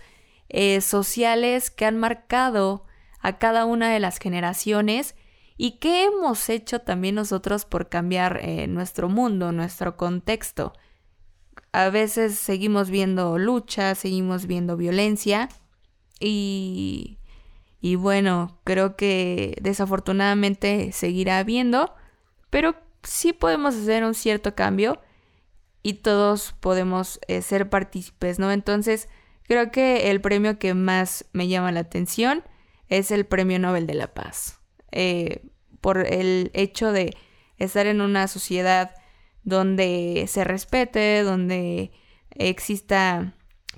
eh, 0.49 0.81
sociales 0.81 1.69
que 1.71 1.85
han 1.85 1.97
marcado 1.97 2.85
a 3.19 3.37
cada 3.37 3.65
una 3.65 3.91
de 3.91 3.99
las 3.99 4.17
generaciones 4.17 5.15
y 5.57 5.73
qué 5.73 6.05
hemos 6.05 6.49
hecho 6.49 6.79
también 6.79 7.15
nosotros 7.15 7.65
por 7.65 7.87
cambiar 7.87 8.39
eh, 8.41 8.67
nuestro 8.67 9.09
mundo, 9.09 9.51
nuestro 9.51 9.95
contexto. 9.95 10.73
A 11.71 11.89
veces 11.89 12.35
seguimos 12.35 12.89
viendo 12.89 13.37
lucha, 13.37 13.95
seguimos 13.95 14.47
viendo 14.47 14.75
violencia 14.75 15.49
y, 16.19 17.19
y 17.81 17.95
bueno, 17.95 18.59
creo 18.63 18.95
que 18.95 19.57
desafortunadamente 19.61 20.91
seguirá 20.91 21.39
habiendo, 21.39 21.93
pero 22.49 22.75
sí 23.03 23.33
podemos 23.33 23.75
hacer 23.75 24.03
un 24.05 24.13
cierto 24.13 24.55
cambio 24.55 25.01
y 25.83 25.95
todos 25.95 26.53
podemos 26.59 27.19
eh, 27.27 27.41
ser 27.41 27.69
partícipes, 27.69 28.39
¿no? 28.39 28.51
Entonces, 28.51 29.09
Creo 29.51 29.69
que 29.69 30.09
el 30.11 30.21
premio 30.21 30.57
que 30.59 30.73
más 30.73 31.25
me 31.33 31.49
llama 31.49 31.73
la 31.73 31.81
atención 31.81 32.41
es 32.87 33.11
el 33.11 33.25
Premio 33.25 33.59
Nobel 33.59 33.85
de 33.85 33.95
la 33.95 34.13
Paz. 34.13 34.61
Eh, 34.93 35.43
por 35.81 35.97
el 35.97 36.51
hecho 36.53 36.93
de 36.93 37.17
estar 37.57 37.85
en 37.85 37.99
una 37.99 38.29
sociedad 38.29 38.95
donde 39.43 40.23
se 40.29 40.45
respete, 40.45 41.23
donde 41.23 41.91
exista 42.29 43.33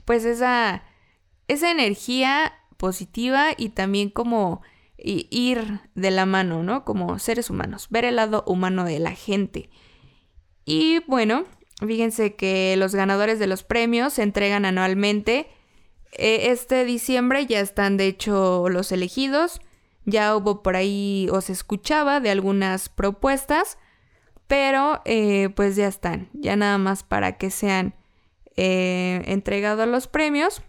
pues 0.05 0.25
esa, 0.25 0.83
esa 1.47 1.71
energía 1.71 2.53
positiva 2.77 3.49
y 3.57 3.69
también 3.69 4.09
como 4.09 4.61
ir 4.97 5.81
de 5.95 6.11
la 6.11 6.25
mano, 6.25 6.63
¿no? 6.63 6.85
Como 6.85 7.19
seres 7.19 7.49
humanos, 7.49 7.87
ver 7.89 8.05
el 8.05 8.15
lado 8.15 8.43
humano 8.47 8.85
de 8.85 8.99
la 8.99 9.11
gente. 9.11 9.69
Y 10.65 10.99
bueno, 11.07 11.43
fíjense 11.85 12.35
que 12.35 12.75
los 12.77 12.95
ganadores 12.95 13.39
de 13.39 13.47
los 13.47 13.63
premios 13.63 14.13
se 14.13 14.23
entregan 14.23 14.65
anualmente. 14.65 15.47
E, 16.13 16.51
este 16.51 16.85
diciembre 16.85 17.45
ya 17.45 17.59
están 17.59 17.97
de 17.97 18.07
hecho 18.07 18.69
los 18.69 18.91
elegidos. 18.91 19.61
Ya 20.05 20.35
hubo 20.35 20.63
por 20.63 20.75
ahí 20.75 21.27
o 21.31 21.41
se 21.41 21.53
escuchaba 21.53 22.19
de 22.19 22.29
algunas 22.29 22.89
propuestas, 22.89 23.77
pero 24.47 25.01
eh, 25.05 25.49
pues 25.55 25.75
ya 25.75 25.87
están, 25.87 26.29
ya 26.33 26.55
nada 26.57 26.77
más 26.77 27.03
para 27.03 27.37
que 27.37 27.49
sean 27.49 27.95
eh, 28.57 29.21
entregados 29.25 29.87
los 29.87 30.07
premios. 30.07 30.61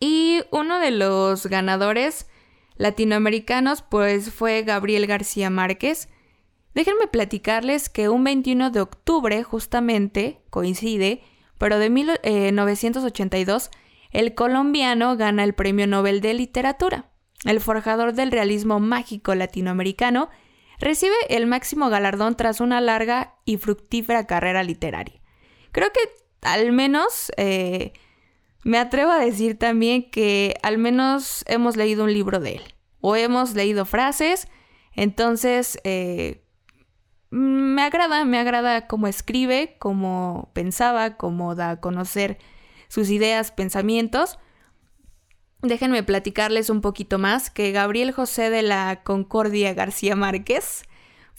Y 0.00 0.42
uno 0.50 0.80
de 0.80 0.90
los 0.90 1.46
ganadores 1.46 2.26
latinoamericanos 2.76 3.82
pues 3.82 4.32
fue 4.32 4.62
Gabriel 4.62 5.06
García 5.06 5.50
Márquez. 5.50 6.08
Déjenme 6.74 7.06
platicarles 7.06 7.90
que 7.90 8.08
un 8.08 8.24
21 8.24 8.70
de 8.70 8.80
octubre 8.80 9.42
justamente 9.42 10.40
coincide, 10.48 11.22
pero 11.58 11.78
de 11.78 11.90
1982, 11.90 13.66
eh, 13.66 13.70
el 14.12 14.34
colombiano 14.34 15.16
gana 15.16 15.44
el 15.44 15.52
Premio 15.52 15.86
Nobel 15.86 16.22
de 16.22 16.32
Literatura. 16.32 17.10
El 17.44 17.60
forjador 17.60 18.14
del 18.14 18.32
realismo 18.32 18.80
mágico 18.80 19.34
latinoamericano 19.34 20.30
recibe 20.78 21.14
el 21.28 21.46
máximo 21.46 21.90
galardón 21.90 22.36
tras 22.36 22.60
una 22.60 22.80
larga 22.80 23.34
y 23.44 23.58
fructífera 23.58 24.26
carrera 24.26 24.62
literaria. 24.62 25.20
Creo 25.72 25.92
que 25.92 26.00
al 26.42 26.72
menos 26.72 27.30
eh, 27.36 27.92
me 28.62 28.78
atrevo 28.78 29.10
a 29.10 29.18
decir 29.18 29.58
también 29.58 30.10
que 30.10 30.54
al 30.62 30.78
menos 30.78 31.44
hemos 31.46 31.76
leído 31.76 32.04
un 32.04 32.12
libro 32.12 32.40
de 32.40 32.56
él 32.56 32.62
o 33.00 33.16
hemos 33.16 33.54
leído 33.54 33.84
frases, 33.86 34.48
entonces 34.94 35.78
eh, 35.84 36.44
me 37.30 37.82
agrada, 37.82 38.24
me 38.24 38.38
agrada 38.38 38.86
cómo 38.86 39.06
escribe, 39.06 39.76
cómo 39.78 40.50
pensaba, 40.52 41.16
cómo 41.16 41.54
da 41.54 41.70
a 41.70 41.80
conocer 41.80 42.38
sus 42.88 43.08
ideas, 43.10 43.52
pensamientos. 43.52 44.38
Déjenme 45.62 46.02
platicarles 46.02 46.70
un 46.70 46.80
poquito 46.80 47.18
más 47.18 47.50
que 47.50 47.70
Gabriel 47.72 48.12
José 48.12 48.50
de 48.50 48.62
la 48.62 49.02
Concordia 49.04 49.74
García 49.74 50.16
Márquez 50.16 50.84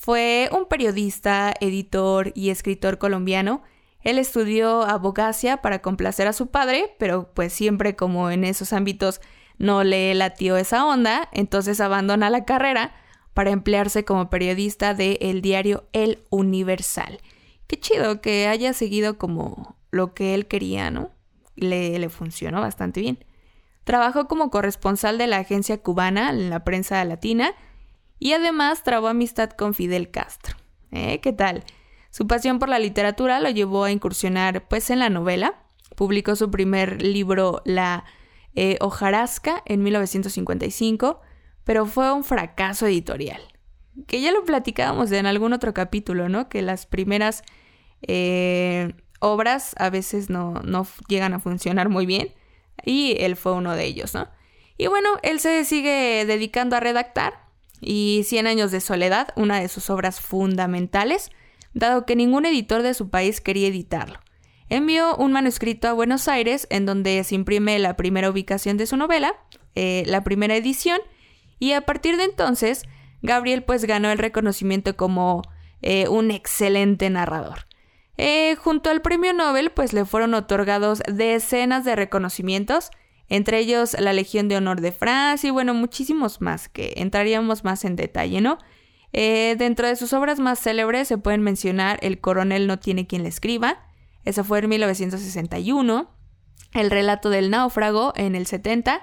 fue 0.01 0.49
un 0.51 0.65
periodista, 0.65 1.53
editor 1.59 2.31
y 2.33 2.49
escritor 2.49 2.97
colombiano. 2.97 3.61
Él 4.03 4.17
estudió 4.17 4.84
abogacía 4.84 5.62
para 5.62 5.81
complacer 5.81 6.27
a 6.27 6.34
su 6.34 6.48
padre, 6.48 6.96
pero 6.98 7.31
pues 7.34 7.53
siempre 7.53 7.96
como 7.96 8.31
en 8.31 8.43
esos 8.43 8.74
ámbitos 8.74 9.22
no 9.58 9.84
le 9.84 10.13
latió 10.15 10.58
esa 10.58 10.86
onda, 10.86 11.29
entonces 11.31 11.79
abandona 11.79 12.29
la 12.29 12.46
carrera 12.46 12.93
para 13.34 13.51
emplearse 13.51 14.03
como 14.03 14.29
periodista 14.29 14.93
del 14.93 15.17
el 15.22 15.41
diario 15.41 15.88
El 15.93 16.20
Universal. 16.29 17.20
Qué 17.67 17.79
chido 17.79 18.22
que 18.22 18.48
haya 18.48 18.74
seguido 18.74 19.17
como 19.17 19.77
lo 19.91 20.13
que 20.13 20.34
él 20.34 20.48
quería, 20.48 20.89
¿no? 20.89 21.12
Le, 21.55 21.98
le 22.00 22.10
funcionó 22.10 22.60
bastante 22.60 23.01
bien. 23.01 23.24
Trabajó 23.84 24.27
como 24.27 24.50
corresponsal 24.50 25.17
de 25.17 25.27
la 25.27 25.38
agencia 25.38 25.81
cubana 25.81 26.29
en 26.29 26.50
la 26.50 26.63
prensa 26.63 27.03
latina 27.05 27.53
y 28.20 28.34
además 28.34 28.84
trabó 28.84 29.08
amistad 29.08 29.50
con 29.51 29.74
Fidel 29.74 30.12
Castro. 30.12 30.55
¿Eh? 30.91 31.20
¿Qué 31.22 31.34
tal? 31.34 31.63
Su 32.12 32.27
pasión 32.27 32.60
por 32.60 32.70
la 32.70 32.77
literatura 32.77 33.39
lo 33.39 33.50
llevó 33.50 33.86
a 33.86 33.91
incursionar 33.91 34.68
pues 34.68 34.89
en 34.89 35.00
la 35.00 35.10
novela. 35.10 35.56
Publicó 35.96 36.36
su 36.36 36.51
primer 36.51 37.01
libro 37.01 37.62
La 37.65 38.06
eh, 38.53 38.77
hojarasca 38.82 39.63
en 39.65 39.82
1955, 39.82 41.21
pero 41.63 41.86
fue 41.86 42.12
un 42.12 42.24
fracaso 42.24 42.86
editorial. 42.86 43.41
Que 44.08 44.21
ya 44.21 44.32
lo 44.32 44.43
platicábamos 44.43 45.12
en 45.12 45.26
algún 45.26 45.54
otro 45.54 45.74
capítulo, 45.74 46.30
¿no? 46.30 46.50
Que 46.50 46.62
las 46.62 46.86
primeras 46.86 47.43
eh, 48.02 48.93
obras 49.19 49.74
a 49.78 49.89
veces 49.89 50.30
no, 50.30 50.56
no 50.63 50.86
llegan 51.08 51.34
a 51.34 51.39
funcionar 51.39 51.89
muy 51.89 52.06
bien 52.06 52.34
y 52.86 53.15
él 53.19 53.36
fue 53.36 53.54
uno 53.54 53.76
de 53.76 53.86
ellos, 53.86 54.13
¿no? 54.13 54.28
Y 54.78 54.88
bueno, 54.88 55.10
él 55.24 55.39
se 55.39 55.63
sigue 55.65 56.26
dedicando 56.26 56.76
a 56.76 56.80
redactar 56.80 57.41
y 57.82 58.24
Cien 58.26 58.45
años 58.45 58.71
de 58.71 58.80
soledad, 58.80 59.30
una 59.36 59.60
de 59.60 59.67
sus 59.67 59.89
obras 59.89 60.21
fundamentales, 60.21 61.32
dado 61.73 62.05
que 62.05 62.15
ningún 62.15 62.45
editor 62.45 62.81
de 62.81 62.93
su 62.93 63.10
país 63.10 63.41
quería 63.41 63.67
editarlo. 63.67 64.19
Envió 64.69 65.15
un 65.17 65.31
manuscrito 65.31 65.88
a 65.88 65.93
Buenos 65.93 66.27
Aires 66.27 66.67
en 66.69 66.86
donde 66.86 67.23
se 67.23 67.36
imprime 67.36 67.77
la 67.79 67.97
primera 67.97 68.29
ubicación 68.29 68.77
de 68.77 68.88
su 68.88 68.95
novela, 68.95 69.36
eh, 69.75 70.03
la 70.07 70.23
primera 70.23 70.55
edición, 70.55 70.99
y 71.60 71.73
a 71.73 71.81
partir 71.81 72.17
de 72.17 72.23
entonces, 72.23 72.84
Gabriel 73.21 73.63
pues 73.63 73.86
ganó 73.86 74.10
el 74.12 74.17
reconocimiento 74.17 74.95
como 74.95 75.41
eh, 75.81 76.07
un 76.07 76.31
excelente 76.31 77.10
narrador. 77.10 77.67
Eh, 78.17 78.55
junto 78.55 78.89
al 78.89 79.01
premio 79.01 79.34
Nobel, 79.34 79.71
pues 79.71 79.93
le 79.93 80.05
fueron 80.05 80.34
otorgados 80.34 81.01
decenas 81.12 81.86
de 81.86 81.95
reconocimientos, 81.95 82.91
entre 83.29 83.60
ellos 83.60 83.95
la 83.99 84.13
Legión 84.13 84.47
de 84.47 84.57
Honor 84.57 84.81
de 84.81 84.91
Francia 84.91 85.47
y 85.47 85.51
bueno, 85.51 85.73
muchísimos 85.73 86.41
más, 86.41 86.69
que 86.69 86.93
entraríamos 86.97 87.63
más 87.63 87.86
en 87.86 87.95
detalle, 87.95 88.41
¿no? 88.41 88.57
Eh, 89.13 89.56
dentro 89.58 89.88
de 89.88 89.95
sus 89.95 90.13
obras 90.13 90.39
más 90.39 90.60
célebres 90.60 91.08
se 91.08 91.17
pueden 91.17 91.41
mencionar 91.41 92.00
El 92.02 92.21
coronel 92.21 92.65
no 92.65 92.80
tiene 92.80 93.08
quien 93.08 93.24
le 93.24 93.30
escriba, 93.30 93.84
eso 94.24 94.43
fue 94.43 94.60
en 94.60 94.69
1961, 94.69 96.10
El 96.74 96.91
relato 96.91 97.30
del 97.30 97.50
náufrago 97.50 98.13
en 98.15 98.36
el 98.36 98.45
70, 98.45 99.02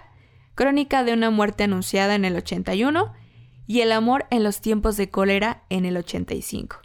Crónica 0.55 1.05
de 1.05 1.13
una 1.13 1.31
muerte 1.31 1.65
anunciada 1.65 2.15
en 2.15 2.25
el 2.25 2.37
81 2.37 3.13
y 3.67 3.81
El 3.81 3.93
amor 3.93 4.27
en 4.31 4.43
los 4.43 4.61
tiempos 4.61 4.97
de 4.97 5.11
cólera 5.11 5.65
en 5.69 5.85
el 5.85 5.97
85. 5.97 6.77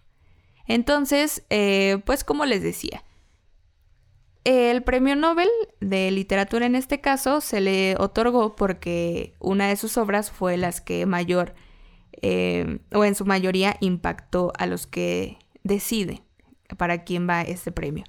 Entonces, 0.67 1.43
eh, 1.49 2.01
pues 2.05 2.23
como 2.23 2.45
les 2.45 2.61
decía, 2.61 3.03
el 4.43 4.83
premio 4.83 5.15
Nobel 5.15 5.49
de 5.79 6.11
literatura 6.11 6.65
en 6.65 6.75
este 6.75 6.99
caso 6.99 7.39
se 7.39 7.61
le 7.61 7.95
otorgó 7.97 8.55
porque 8.55 9.33
una 9.39 9.67
de 9.67 9.77
sus 9.77 9.97
obras 9.97 10.31
fue 10.31 10.57
las 10.57 10.81
que 10.81 11.05
mayor, 11.05 11.55
eh, 12.23 12.79
o 12.93 13.05
en 13.05 13.15
su 13.15 13.25
mayoría, 13.25 13.77
impactó 13.81 14.51
a 14.57 14.65
los 14.65 14.87
que 14.87 15.37
deciden 15.63 16.23
para 16.77 17.03
quién 17.03 17.29
va 17.29 17.41
este 17.43 17.71
premio. 17.71 18.05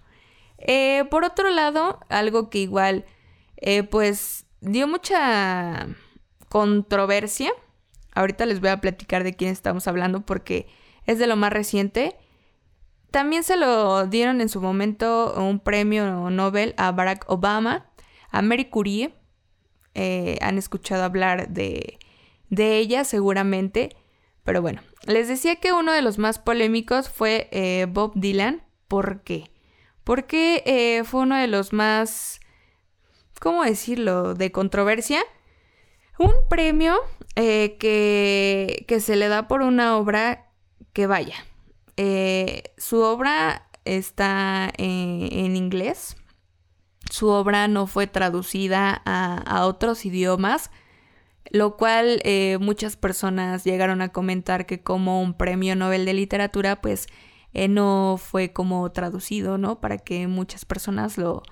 Eh, 0.59 1.05
por 1.11 1.25
otro 1.25 1.51
lado, 1.51 2.01
algo 2.09 2.49
que 2.49 2.59
igual, 2.59 3.05
pues 3.91 4.47
dio 4.61 4.89
mucha 4.89 5.89
controversia. 6.49 7.53
Ahorita 8.15 8.47
les 8.47 8.61
voy 8.61 8.71
a 8.71 8.81
platicar 8.81 9.25
de 9.25 9.35
quién 9.35 9.51
estamos 9.51 9.89
hablando 9.89 10.21
porque 10.21 10.69
es 11.07 11.19
de 11.19 11.27
lo 11.27 11.37
más 11.37 11.53
reciente. 11.53 12.17
También 13.11 13.45
se 13.45 13.57
lo 13.57 14.07
dieron 14.07 14.41
en 14.41 14.49
su 14.49 14.61
momento 14.61 15.35
un 15.37 15.61
premio 15.61 16.31
Nobel 16.31 16.75
a 16.77 16.91
Barack 16.91 17.25
Obama, 17.29 17.87
a 18.31 18.43
Mary 18.43 18.65
Curie. 18.65 19.15
Eh, 19.95 20.37
han 20.41 20.59
escuchado 20.59 21.05
hablar 21.05 21.49
de, 21.51 21.99
ella 22.51 23.05
seguramente. 23.05 23.97
Pero 24.45 24.63
bueno, 24.63 24.83
les 25.07 25.29
decía 25.29 25.57
que 25.57 25.73
uno 25.73 25.93
de 25.93 26.03
los 26.03 26.19
más 26.19 26.39
polémicos 26.39 27.09
fue 27.09 27.49
eh, 27.51 27.87
Bob 27.89 28.13
Dylan. 28.15 28.63
¿Por 28.89 29.23
qué? 29.23 29.51
Porque 30.05 30.63
eh, 30.67 31.03
fue 31.05 31.23
uno 31.23 31.37
de 31.37 31.49
los 31.49 31.73
más, 31.73 32.41
¿cómo 33.41 33.65
decirlo?, 33.65 34.35
de 34.35 34.53
controversia. 34.53 35.23
Un 36.19 36.33
premio 36.49 36.97
que, 37.35 38.85
que 38.87 39.01
se 39.01 39.17
le 39.17 39.27
da 39.29 39.49
por 39.49 39.63
una 39.63 39.97
obra 39.97 40.53
que 40.93 41.09
vaya, 41.09 41.35
eh, 41.97 42.75
su 42.77 43.01
obra 43.01 43.69
está 43.85 44.73
en, 44.77 45.57
inglés. 45.57 46.17
Su 47.11 47.29
obra 47.29 47.69
no 47.69 47.87
fue 47.87 48.07
traducida 48.07 49.03
a, 49.05 49.67
otros 49.67 50.05
idiomas, 50.05 50.71
lo 51.51 51.77
cual 51.77 52.21
eh, 52.25 52.59
muchas 52.61 52.97
personas 52.97 53.65
llegaron 53.65 54.03
a 54.03 54.11
comentar 54.11 54.67
que 54.67 54.83
como 54.83 55.23
un 55.23 55.35
premio 55.35 55.77
Nobel 55.77 56.05
de 56.05 56.15
literatura, 56.15 56.81
pues 56.81 57.07
eh, 57.53 57.69
no 57.69 58.19
fue 58.19 58.53
como 58.53 58.91
traducido, 58.93 59.59
¿no? 59.59 59.81
Para 59.81 59.99
que 59.99 60.27
muchas 60.27 60.65
personas 60.65 61.19
lo, 61.19 61.43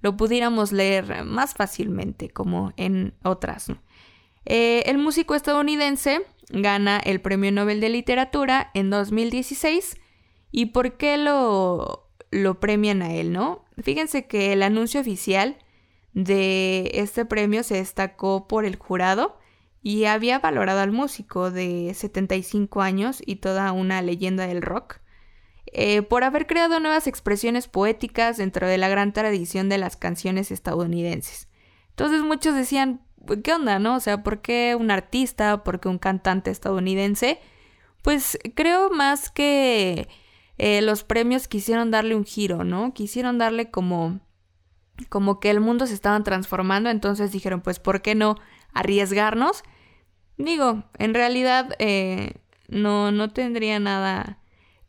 lo 0.00 0.16
pudiéramos 0.16 0.72
leer 0.72 1.24
más 1.24 1.54
fácilmente, 1.54 2.28
como 2.28 2.72
en 2.76 3.14
otras. 3.22 3.72
el 4.44 4.98
músico 4.98 5.34
estadounidense 5.34 6.22
gana 6.50 6.98
el 6.98 7.20
Premio 7.20 7.52
Nobel 7.52 7.80
de 7.80 7.88
Literatura 7.88 8.70
en 8.74 8.90
2016. 8.90 9.98
¿Y 10.50 10.66
por 10.66 10.98
qué 10.98 11.16
lo, 11.16 12.10
lo 12.30 12.60
premian 12.60 13.02
a 13.02 13.14
él, 13.14 13.32
no? 13.32 13.64
Fíjense 13.82 14.26
que 14.26 14.52
el 14.52 14.62
anuncio 14.62 15.00
oficial 15.00 15.56
de 16.14 16.90
este 16.94 17.24
premio 17.24 17.62
se 17.62 17.76
destacó 17.76 18.48
por 18.48 18.64
el 18.64 18.76
jurado 18.76 19.38
y 19.82 20.04
había 20.04 20.38
valorado 20.38 20.80
al 20.80 20.92
músico 20.92 21.50
de 21.50 21.92
75 21.94 22.82
años 22.82 23.20
y 23.24 23.36
toda 23.36 23.72
una 23.72 24.00
leyenda 24.02 24.46
del 24.46 24.62
rock. 24.62 25.00
eh, 25.74 26.02
por 26.02 26.24
haber 26.24 26.46
creado 26.46 26.80
nuevas 26.80 27.06
expresiones 27.06 27.68
poéticas 27.68 28.36
dentro 28.36 28.66
de 28.68 28.78
la 28.78 28.88
gran 28.88 29.12
tradición 29.12 29.68
de 29.68 29.78
las 29.78 29.96
canciones 29.96 30.50
estadounidenses. 30.50 31.48
Entonces 31.90 32.22
muchos 32.22 32.54
decían, 32.54 33.02
pues, 33.26 33.40
¿qué 33.42 33.52
onda, 33.54 33.78
no? 33.78 33.96
O 33.96 34.00
sea, 34.00 34.22
¿por 34.22 34.42
qué 34.42 34.76
un 34.78 34.90
artista? 34.90 35.62
¿Por 35.64 35.80
qué 35.80 35.88
un 35.88 35.98
cantante 35.98 36.50
estadounidense? 36.50 37.38
Pues 38.02 38.38
creo 38.54 38.90
más 38.90 39.30
que 39.30 40.08
eh, 40.58 40.82
los 40.82 41.04
premios 41.04 41.48
quisieron 41.48 41.90
darle 41.90 42.14
un 42.16 42.24
giro, 42.24 42.64
¿no? 42.64 42.92
Quisieron 42.92 43.38
darle 43.38 43.70
como 43.70 44.20
como 45.08 45.40
que 45.40 45.50
el 45.50 45.60
mundo 45.60 45.86
se 45.86 45.94
estaban 45.94 46.22
transformando, 46.24 46.90
entonces 46.90 47.32
dijeron, 47.32 47.60
pues, 47.62 47.78
¿por 47.80 48.02
qué 48.02 48.14
no 48.14 48.36
arriesgarnos? 48.72 49.62
Digo, 50.42 50.82
en 50.98 51.14
realidad 51.14 51.76
eh, 51.78 52.34
no, 52.66 53.12
no 53.12 53.30
tendría 53.30 53.78
nada 53.78 54.38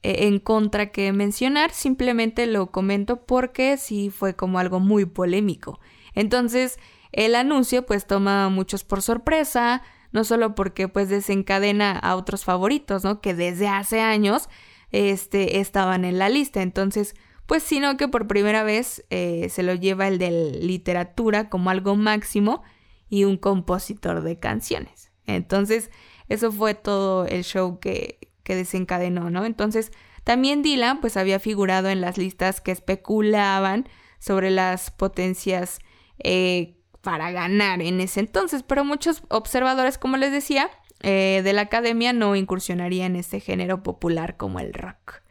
eh, 0.02 0.28
en 0.28 0.40
contra 0.40 0.92
que 0.92 1.14
mencionar, 1.14 1.72
simplemente 1.72 2.48
lo 2.48 2.72
comento 2.72 3.26
porque 3.28 3.78
sí 3.78 4.10
fue 4.10 4.36
como 4.36 4.58
algo 4.58 4.80
muy 4.80 5.06
polémico. 5.06 5.80
Entonces, 6.16 6.80
el 7.12 7.36
anuncio 7.36 7.86
pues 7.86 8.08
toma 8.08 8.46
a 8.46 8.50
muchos 8.50 8.84
por 8.84 9.04
sorpresa, 9.04 9.84
no 10.12 10.24
solo 10.24 10.56
porque 10.56 10.88
pues 10.88 11.10
desencadena 11.10 11.92
a 12.00 12.16
otros 12.16 12.44
favoritos, 12.46 13.04
¿no? 13.04 13.22
Que 13.22 13.36
desde 13.36 13.68
hace 13.68 14.02
años 14.02 14.50
este, 14.92 15.60
estaban 15.60 16.04
en 16.04 16.18
la 16.18 16.30
lista. 16.30 16.64
Entonces, 16.64 17.16
pues 17.46 17.62
sino 17.62 17.96
que 17.96 18.08
por 18.08 18.26
primera 18.26 18.64
vez 18.64 19.06
eh, 19.12 19.50
se 19.50 19.62
lo 19.62 19.76
lleva 19.76 20.08
el 20.08 20.18
de 20.18 20.32
literatura 20.32 21.52
como 21.52 21.70
algo 21.70 21.96
máximo 21.96 22.64
y 23.08 23.26
un 23.26 23.38
compositor 23.38 24.24
de 24.24 24.40
canciones. 24.40 25.13
Entonces, 25.26 25.92
eso 26.30 26.52
fue 26.52 26.74
todo 26.74 27.26
el 27.26 27.44
show 27.44 27.80
que, 27.80 28.20
que 28.44 28.56
desencadenó, 28.56 29.30
¿no? 29.30 29.46
Entonces, 29.46 29.92
también 30.24 30.62
Dylan 30.62 31.02
pues 31.02 31.18
había 31.18 31.40
figurado 31.40 31.90
en 31.90 32.02
las 32.02 32.18
listas 32.18 32.62
que 32.62 32.72
especulaban 32.72 33.90
sobre 34.20 34.52
las 34.52 34.90
potencias 34.92 35.80
eh, 36.20 36.78
para 37.02 37.32
ganar 37.32 37.82
en 37.82 38.00
ese 38.00 38.22
entonces, 38.22 38.64
pero 38.64 38.86
muchos 38.86 39.24
observadores, 39.28 39.98
como 39.98 40.16
les 40.16 40.32
decía, 40.32 40.70
eh, 41.02 41.42
de 41.44 41.52
la 41.52 41.64
academia 41.64 42.14
no 42.14 42.36
incursionarían 42.38 43.14
en 43.14 43.20
este 43.20 43.42
género 43.42 43.84
popular 43.84 44.38
como 44.38 44.62
el 44.62 44.74
rock. 44.74 45.22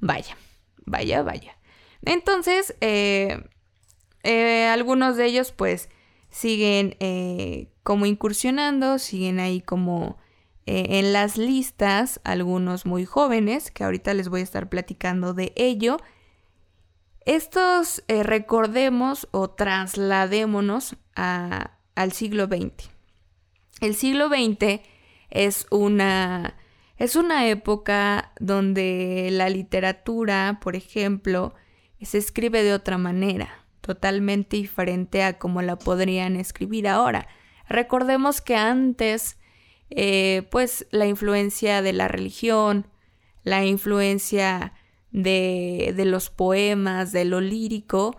Vaya, 0.00 0.36
vaya, 0.84 1.22
vaya. 1.22 1.56
Entonces, 2.04 2.74
eh, 2.80 3.44
algunos 4.72 5.16
de 5.16 5.26
ellos 5.26 5.52
pues 5.52 5.88
siguen 6.30 6.96
como 7.82 8.06
incursionando, 8.06 8.98
siguen 8.98 9.40
ahí 9.40 9.60
como 9.60 10.18
eh, 10.70 10.98
en 10.98 11.14
las 11.14 11.38
listas, 11.38 12.20
algunos 12.24 12.84
muy 12.84 13.06
jóvenes, 13.06 13.70
que 13.70 13.84
ahorita 13.84 14.12
les 14.12 14.28
voy 14.28 14.40
a 14.40 14.44
estar 14.44 14.68
platicando 14.68 15.32
de 15.32 15.54
ello. 15.56 15.96
Estos 17.24 18.04
eh, 18.06 18.22
recordemos 18.22 19.28
o 19.30 19.48
trasladémonos 19.48 20.94
al 21.14 22.12
siglo 22.12 22.48
XX. 22.48 22.90
El 23.80 23.94
siglo 23.94 24.28
XX 24.28 24.82
es 25.30 25.66
una, 25.70 26.58
es 26.98 27.16
una 27.16 27.48
época 27.48 28.34
donde 28.38 29.30
la 29.32 29.48
literatura, 29.48 30.58
por 30.60 30.76
ejemplo, 30.76 31.54
se 32.02 32.18
escribe 32.18 32.62
de 32.62 32.74
otra 32.74 32.98
manera, 32.98 33.64
totalmente 33.88 34.58
diferente 34.58 35.22
a 35.22 35.38
como 35.38 35.62
la 35.62 35.78
podrían 35.78 36.36
escribir 36.36 36.86
ahora. 36.86 37.26
Recordemos 37.70 38.42
que 38.42 38.54
antes 38.54 39.38
eh, 39.88 40.46
pues 40.50 40.86
la 40.90 41.06
influencia 41.06 41.80
de 41.80 41.94
la 41.94 42.06
religión, 42.06 42.86
la 43.44 43.64
influencia 43.64 44.74
de, 45.10 45.94
los 46.04 46.28
poemas, 46.28 47.12
de 47.12 47.24
lo 47.24 47.40
lírico, 47.40 48.18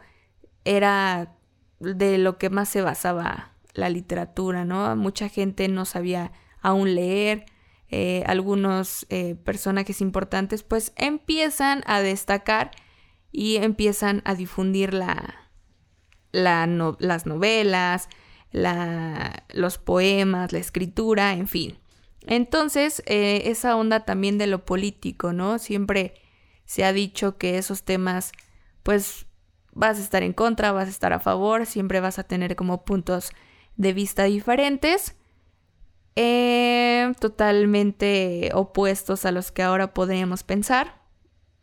era 0.65 1.35
de 1.79 2.17
lo 2.17 2.39
que 2.39 2.49
más 2.49 2.67
se 2.67 2.81
basaba 2.81 3.53
la 3.75 3.89
literatura, 3.89 4.65
¿no? 4.65 4.95
Mucha 4.95 5.29
gente 5.29 5.67
no 5.67 5.85
sabía 5.85 6.31
aún 6.61 6.95
leer, 6.95 7.45
eh, 7.89 8.23
algunos 8.25 9.05
eh, 9.11 9.35
personajes 9.35 10.01
importantes 10.01 10.63
pues 10.63 10.93
empiezan 10.95 11.83
a 11.85 12.01
destacar 12.01 12.71
y 13.31 13.57
empiezan 13.57 14.23
a 14.25 14.33
difundir 14.33 14.93
la, 14.93 15.48
las 16.31 17.25
novelas, 17.25 18.09
la, 18.51 19.43
los 19.53 19.77
poemas, 19.77 20.51
la 20.51 20.59
escritura, 20.59 21.33
en 21.33 21.47
fin. 21.47 21.77
Entonces, 22.25 23.01
eh, 23.05 23.43
esa 23.45 23.75
onda 23.75 24.05
también 24.05 24.37
de 24.37 24.47
lo 24.47 24.65
político, 24.65 25.33
¿no? 25.33 25.57
Siempre 25.59 26.15
se 26.65 26.83
ha 26.83 26.93
dicho 26.93 27.37
que 27.37 27.57
esos 27.57 27.83
temas, 27.83 28.31
pues, 28.83 29.25
vas 29.73 29.97
a 29.97 30.01
estar 30.01 30.23
en 30.23 30.33
contra, 30.33 30.71
vas 30.71 30.87
a 30.87 30.91
estar 30.91 31.13
a 31.13 31.19
favor, 31.19 31.65
siempre 31.65 31.99
vas 31.99 32.19
a 32.19 32.23
tener 32.23 32.55
como 32.55 32.83
puntos 32.85 33.31
de 33.77 33.93
vista 33.93 34.25
diferentes, 34.25 35.15
eh, 36.15 37.13
totalmente 37.19 38.51
opuestos 38.53 39.25
a 39.25 39.31
los 39.31 39.51
que 39.51 39.63
ahora 39.63 39.93
podríamos 39.93 40.43
pensar. 40.43 41.01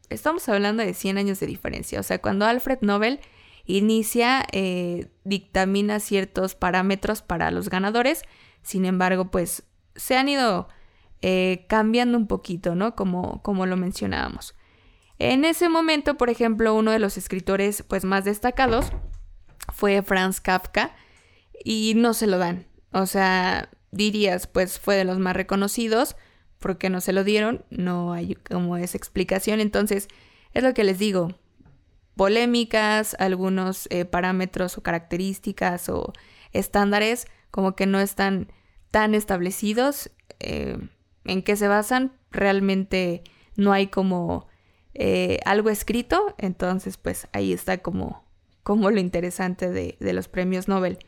Estamos 0.08 0.48
hablando 0.48 0.82
de 0.82 0.94
100 0.94 1.18
años 1.18 1.40
de 1.40 1.46
diferencia, 1.46 2.00
o 2.00 2.02
sea, 2.02 2.22
cuando 2.22 2.46
Alfred 2.46 2.78
Nobel 2.80 3.20
inicia, 3.66 4.46
eh, 4.52 5.08
dictamina 5.24 6.00
ciertos 6.00 6.54
parámetros 6.54 7.22
para 7.22 7.50
los 7.50 7.68
ganadores, 7.68 8.22
sin 8.62 8.84
embargo, 8.84 9.30
pues 9.30 9.64
se 9.94 10.16
han 10.16 10.28
ido 10.28 10.68
eh, 11.22 11.66
cambiando 11.68 12.16
un 12.18 12.26
poquito, 12.26 12.74
¿no? 12.74 12.94
Como, 12.94 13.42
como 13.42 13.66
lo 13.66 13.76
mencionábamos. 13.76 14.54
En 15.18 15.44
ese 15.44 15.68
momento, 15.68 16.16
por 16.16 16.30
ejemplo, 16.30 16.74
uno 16.74 16.90
de 16.90 16.98
los 16.98 17.16
escritores 17.16 17.82
pues, 17.82 18.04
más 18.04 18.24
destacados 18.24 18.92
fue 19.72 20.02
Franz 20.02 20.40
Kafka 20.40 20.94
y 21.64 21.94
no 21.96 22.14
se 22.14 22.26
lo 22.26 22.38
dan. 22.38 22.66
O 22.92 23.06
sea, 23.06 23.70
dirías, 23.90 24.46
pues 24.46 24.78
fue 24.78 24.96
de 24.96 25.04
los 25.04 25.18
más 25.18 25.34
reconocidos, 25.34 26.16
porque 26.58 26.90
no 26.90 27.00
se 27.00 27.12
lo 27.12 27.24
dieron? 27.24 27.64
No 27.70 28.12
hay 28.12 28.34
como 28.34 28.76
esa 28.76 28.96
explicación. 28.96 29.60
Entonces, 29.60 30.08
es 30.52 30.62
lo 30.62 30.74
que 30.74 30.84
les 30.84 30.98
digo, 30.98 31.38
polémicas, 32.16 33.14
algunos 33.18 33.86
eh, 33.90 34.04
parámetros 34.04 34.78
o 34.78 34.82
características 34.82 35.88
o 35.88 36.12
estándares 36.52 37.26
como 37.50 37.76
que 37.76 37.86
no 37.86 38.00
están 38.00 38.50
tan 38.90 39.14
establecidos. 39.14 40.10
Eh, 40.40 40.78
¿En 41.24 41.42
qué 41.42 41.56
se 41.56 41.68
basan? 41.68 42.12
Realmente 42.30 43.22
no 43.56 43.72
hay 43.72 43.88
como 43.88 44.48
eh, 44.94 45.40
algo 45.44 45.70
escrito, 45.70 46.34
entonces 46.38 46.96
pues 46.96 47.28
ahí 47.32 47.52
está 47.52 47.78
como, 47.78 48.24
como 48.62 48.90
lo 48.90 48.98
interesante 48.98 49.70
de, 49.70 49.96
de 50.00 50.12
los 50.12 50.28
premios 50.28 50.68
Nobel. 50.68 50.98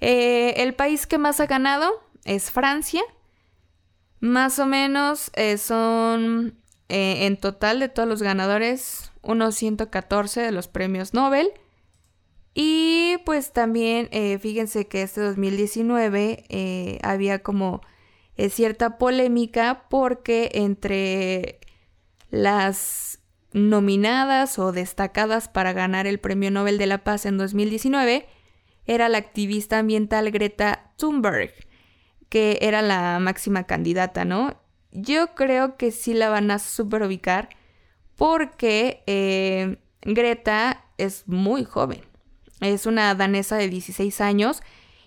el 0.00 0.74
país 0.74 1.06
que 1.06 1.18
más 1.18 1.40
ha 1.40 1.46
ganado 1.46 1.90
es 2.24 2.50
Francia. 2.50 3.02
Más 4.20 4.58
o 4.58 4.66
menos 4.66 5.30
son 5.58 6.58
en 6.88 7.36
total 7.36 7.80
de 7.80 7.88
todos 7.88 8.08
los 8.08 8.22
ganadores 8.22 9.13
unos 9.24 9.54
114 9.56 10.40
de 10.40 10.52
los 10.52 10.68
premios 10.68 11.14
Nobel. 11.14 11.50
Y 12.54 13.16
pues 13.24 13.52
también 13.52 14.08
eh, 14.12 14.38
fíjense 14.38 14.86
que 14.86 15.02
este 15.02 15.20
2019 15.20 16.44
eh, 16.48 16.98
había 17.02 17.42
como 17.42 17.80
eh, 18.36 18.48
cierta 18.48 18.96
polémica 18.96 19.86
porque 19.90 20.50
entre 20.54 21.58
las 22.30 23.20
nominadas 23.52 24.58
o 24.58 24.72
destacadas 24.72 25.48
para 25.48 25.72
ganar 25.72 26.06
el 26.06 26.18
Premio 26.18 26.50
Nobel 26.50 26.78
de 26.78 26.86
la 26.86 27.04
Paz 27.04 27.26
en 27.26 27.38
2019 27.38 28.26
era 28.86 29.08
la 29.08 29.18
activista 29.18 29.78
ambiental 29.78 30.30
Greta 30.30 30.92
Thunberg, 30.96 31.52
que 32.28 32.58
era 32.60 32.82
la 32.82 33.18
máxima 33.20 33.64
candidata, 33.64 34.24
¿no? 34.24 34.60
Yo 34.90 35.34
creo 35.34 35.76
que 35.76 35.90
sí 35.90 36.14
la 36.14 36.28
van 36.28 36.50
a 36.50 36.58
super 36.58 37.02
ubicar 37.02 37.48
porque 38.16 39.02
eh, 39.06 39.78
Greta 40.02 40.84
es 40.98 41.24
muy 41.26 41.64
joven. 41.64 42.00
Es 42.60 42.86
una 42.86 43.14
danesa 43.14 43.56
de 43.56 43.68
16 43.68 44.20
años 44.20 44.62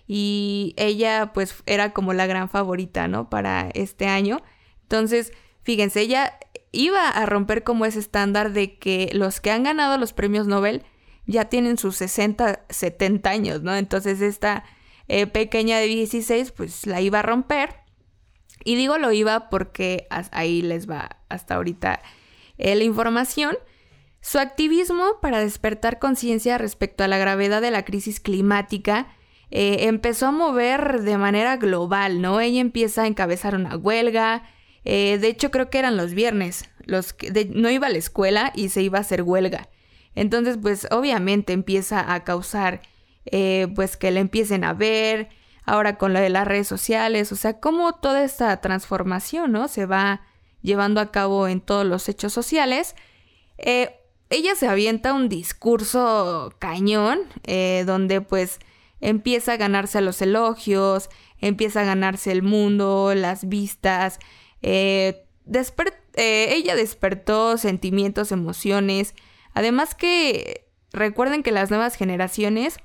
y 0.06 0.74
ella 0.76 1.32
pues 1.32 1.62
era 1.66 1.92
como 1.92 2.12
la 2.12 2.26
gran 2.26 2.48
favorita, 2.48 3.08
¿no? 3.08 3.28
Para 3.30 3.70
este 3.74 4.06
año. 4.06 4.40
Entonces, 4.82 5.32
fíjense, 5.62 6.00
ella 6.00 6.38
iba 6.72 7.08
a 7.08 7.26
romper 7.26 7.64
como 7.64 7.84
ese 7.84 7.98
estándar 7.98 8.52
de 8.52 8.78
que 8.78 9.10
los 9.12 9.40
que 9.40 9.50
han 9.50 9.64
ganado 9.64 9.98
los 9.98 10.12
premios 10.12 10.46
Nobel 10.46 10.84
ya 11.26 11.46
tienen 11.46 11.78
sus 11.78 11.96
60, 11.96 12.64
70 12.68 13.30
años, 13.30 13.62
¿no? 13.62 13.76
Entonces 13.76 14.20
esta 14.20 14.64
eh, 15.08 15.26
pequeña 15.26 15.78
de 15.78 15.86
16 15.86 16.52
pues 16.52 16.86
la 16.86 17.00
iba 17.00 17.20
a 17.20 17.22
romper. 17.22 17.76
Y 18.64 18.74
digo 18.74 18.98
lo 18.98 19.12
iba 19.12 19.48
porque 19.50 20.08
ahí 20.32 20.62
les 20.62 20.88
va 20.88 21.18
hasta 21.28 21.54
ahorita 21.54 22.00
eh, 22.58 22.74
la 22.74 22.84
información, 22.84 23.56
su 24.20 24.38
activismo 24.38 25.18
para 25.22 25.38
despertar 25.38 25.98
conciencia 25.98 26.58
respecto 26.58 27.04
a 27.04 27.08
la 27.08 27.18
gravedad 27.18 27.62
de 27.62 27.70
la 27.70 27.84
crisis 27.84 28.20
climática 28.20 29.06
eh, 29.50 29.86
empezó 29.88 30.26
a 30.26 30.32
mover 30.32 31.02
de 31.02 31.16
manera 31.16 31.56
global, 31.56 32.20
¿no? 32.20 32.40
Ella 32.40 32.60
empieza 32.60 33.02
a 33.02 33.06
encabezar 33.06 33.54
una 33.54 33.76
huelga, 33.76 34.42
Eh, 34.84 35.18
de 35.18 35.28
hecho, 35.28 35.50
creo 35.50 35.68
que 35.68 35.78
eran 35.78 35.96
los 35.96 36.14
viernes. 36.14 36.70
Los 36.84 37.12
que 37.12 37.50
no 37.52 37.68
iba 37.68 37.88
a 37.88 37.90
la 37.90 37.98
escuela 37.98 38.52
y 38.54 38.70
se 38.70 38.80
iba 38.80 38.98
a 38.98 39.02
hacer 39.02 39.22
huelga. 39.22 39.68
Entonces, 40.14 40.56
pues 40.60 40.86
obviamente 40.90 41.52
empieza 41.52 42.14
a 42.14 42.24
causar, 42.24 42.80
pues 43.74 43.96
que 43.98 44.10
le 44.10 44.20
empiecen 44.20 44.64
a 44.64 44.72
ver, 44.72 45.28
ahora 45.66 45.98
con 45.98 46.14
lo 46.14 46.20
de 46.20 46.30
las 46.30 46.46
redes 46.46 46.66
sociales, 46.66 47.30
o 47.32 47.36
sea, 47.36 47.60
cómo 47.60 47.92
toda 47.92 48.24
esta 48.24 48.58
transformación, 48.60 49.52
¿no? 49.52 49.68
Se 49.68 49.84
va 49.84 50.22
llevando 50.62 51.00
a 51.00 51.10
cabo 51.10 51.48
en 51.48 51.60
todos 51.60 51.86
los 51.86 52.08
hechos 52.08 52.32
sociales. 52.32 52.94
Eh, 53.58 53.94
ella 54.30 54.54
se 54.54 54.68
avienta 54.68 55.14
un 55.14 55.28
discurso 55.28 56.54
cañón, 56.58 57.20
eh, 57.44 57.84
donde 57.86 58.20
pues 58.20 58.58
empieza 59.00 59.52
a 59.52 59.56
ganarse 59.56 60.00
los 60.00 60.20
elogios, 60.20 61.08
empieza 61.40 61.80
a 61.80 61.84
ganarse 61.84 62.32
el 62.32 62.42
mundo, 62.42 63.14
las 63.14 63.48
vistas. 63.48 64.18
Eh, 64.62 65.24
ella 66.16 66.74
despertó 66.74 67.56
sentimientos, 67.58 68.32
emociones. 68.32 69.14
Además 69.54 69.94
que 69.94 70.66
recuerden 70.92 71.42
que 71.42 71.52
las 71.52 71.70
nuevas 71.70 71.94
generaciones 71.94 72.76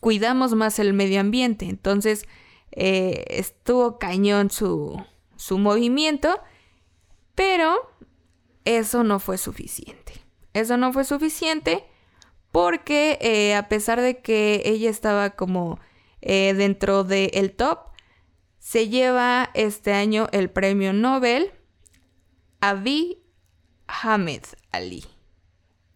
cuidamos 0.00 0.54
más 0.54 0.78
el 0.78 0.92
medio 0.92 1.20
ambiente. 1.20 1.64
Entonces 1.64 2.26
estuvo 2.74 3.98
cañón 3.98 4.50
su, 4.50 5.02
su 5.36 5.58
movimiento, 5.58 6.40
pero 7.34 7.90
eso 8.64 9.04
no 9.04 9.18
fue 9.18 9.38
suficiente. 9.38 10.14
Eso 10.52 10.76
no 10.76 10.92
fue 10.92 11.04
suficiente 11.04 11.84
porque 12.50 13.18
eh, 13.20 13.54
a 13.54 13.68
pesar 13.68 14.00
de 14.00 14.20
que 14.20 14.62
ella 14.64 14.90
estaba 14.90 15.30
como 15.30 15.80
eh, 16.20 16.54
dentro 16.54 17.04
del 17.04 17.52
top, 17.52 17.78
se 18.58 18.88
lleva 18.88 19.50
este 19.54 19.92
año 19.92 20.28
el 20.32 20.50
premio 20.50 20.92
Nobel 20.92 21.50
Abiy 22.60 23.18
Ahmed 23.88 24.42
Ali, 24.70 25.04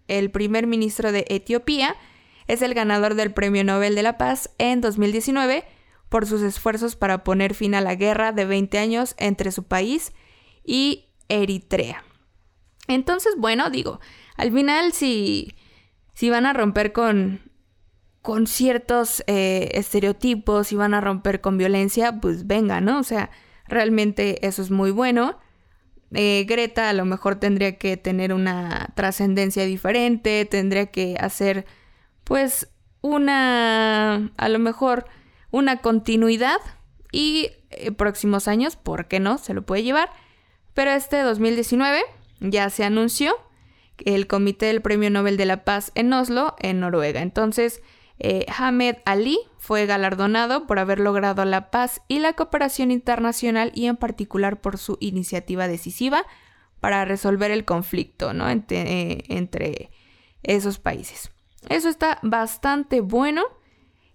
el 0.08 0.30
primer 0.30 0.66
ministro 0.66 1.12
de 1.12 1.24
Etiopía, 1.28 1.94
es 2.48 2.62
el 2.62 2.74
ganador 2.74 3.14
del 3.14 3.32
Premio 3.32 3.64
Nobel 3.64 3.94
de 3.94 4.02
la 4.02 4.18
Paz 4.18 4.50
en 4.58 4.80
2019 4.80 5.64
por 6.08 6.26
sus 6.26 6.42
esfuerzos 6.42 6.96
para 6.96 7.24
poner 7.24 7.54
fin 7.54 7.74
a 7.74 7.80
la 7.80 7.94
guerra 7.94 8.32
de 8.32 8.44
20 8.44 8.78
años 8.78 9.14
entre 9.18 9.50
su 9.50 9.64
país 9.64 10.12
y 10.64 11.05
Eritrea. 11.28 12.04
Entonces, 12.88 13.34
bueno, 13.38 13.70
digo, 13.70 14.00
al 14.36 14.52
final 14.52 14.92
si, 14.92 15.54
si 16.14 16.30
van 16.30 16.46
a 16.46 16.52
romper 16.52 16.92
con, 16.92 17.40
con 18.22 18.46
ciertos 18.46 19.24
eh, 19.26 19.70
estereotipos, 19.74 20.68
si 20.68 20.76
van 20.76 20.94
a 20.94 21.00
romper 21.00 21.40
con 21.40 21.58
violencia, 21.58 22.20
pues 22.20 22.46
venga, 22.46 22.80
¿no? 22.80 22.98
O 22.98 23.02
sea, 23.02 23.30
realmente 23.66 24.46
eso 24.46 24.62
es 24.62 24.70
muy 24.70 24.90
bueno. 24.90 25.38
Eh, 26.12 26.44
Greta 26.48 26.88
a 26.88 26.92
lo 26.92 27.04
mejor 27.04 27.36
tendría 27.36 27.78
que 27.78 27.96
tener 27.96 28.32
una 28.32 28.92
trascendencia 28.94 29.64
diferente, 29.64 30.44
tendría 30.44 30.86
que 30.86 31.16
hacer 31.18 31.66
pues 32.22 32.68
una, 33.00 34.32
a 34.36 34.48
lo 34.48 34.58
mejor 34.58 35.06
una 35.50 35.80
continuidad 35.80 36.58
y 37.12 37.50
eh, 37.70 37.92
próximos 37.92 38.48
años, 38.48 38.76
¿por 38.76 39.08
qué 39.08 39.20
no? 39.20 39.38
Se 39.38 39.54
lo 39.54 39.62
puede 39.62 39.82
llevar. 39.82 40.10
Pero 40.76 40.90
este 40.90 41.22
2019 41.22 42.02
ya 42.40 42.68
se 42.68 42.84
anunció 42.84 43.34
el 44.04 44.26
Comité 44.26 44.66
del 44.66 44.82
Premio 44.82 45.08
Nobel 45.08 45.38
de 45.38 45.46
la 45.46 45.64
Paz 45.64 45.90
en 45.94 46.12
Oslo, 46.12 46.54
en 46.58 46.80
Noruega. 46.80 47.22
Entonces, 47.22 47.80
eh, 48.18 48.44
Hamed 48.54 48.96
Ali 49.06 49.38
fue 49.56 49.86
galardonado 49.86 50.66
por 50.66 50.78
haber 50.78 51.00
logrado 51.00 51.46
la 51.46 51.70
paz 51.70 52.02
y 52.08 52.18
la 52.18 52.34
cooperación 52.34 52.90
internacional 52.90 53.72
y 53.74 53.86
en 53.86 53.96
particular 53.96 54.60
por 54.60 54.76
su 54.76 54.98
iniciativa 55.00 55.66
decisiva 55.66 56.26
para 56.80 57.06
resolver 57.06 57.50
el 57.50 57.64
conflicto 57.64 58.34
¿no? 58.34 58.50
entre, 58.50 59.24
entre 59.34 59.90
esos 60.42 60.78
países. 60.78 61.30
Eso 61.70 61.88
está 61.88 62.18
bastante 62.22 63.00
bueno. 63.00 63.44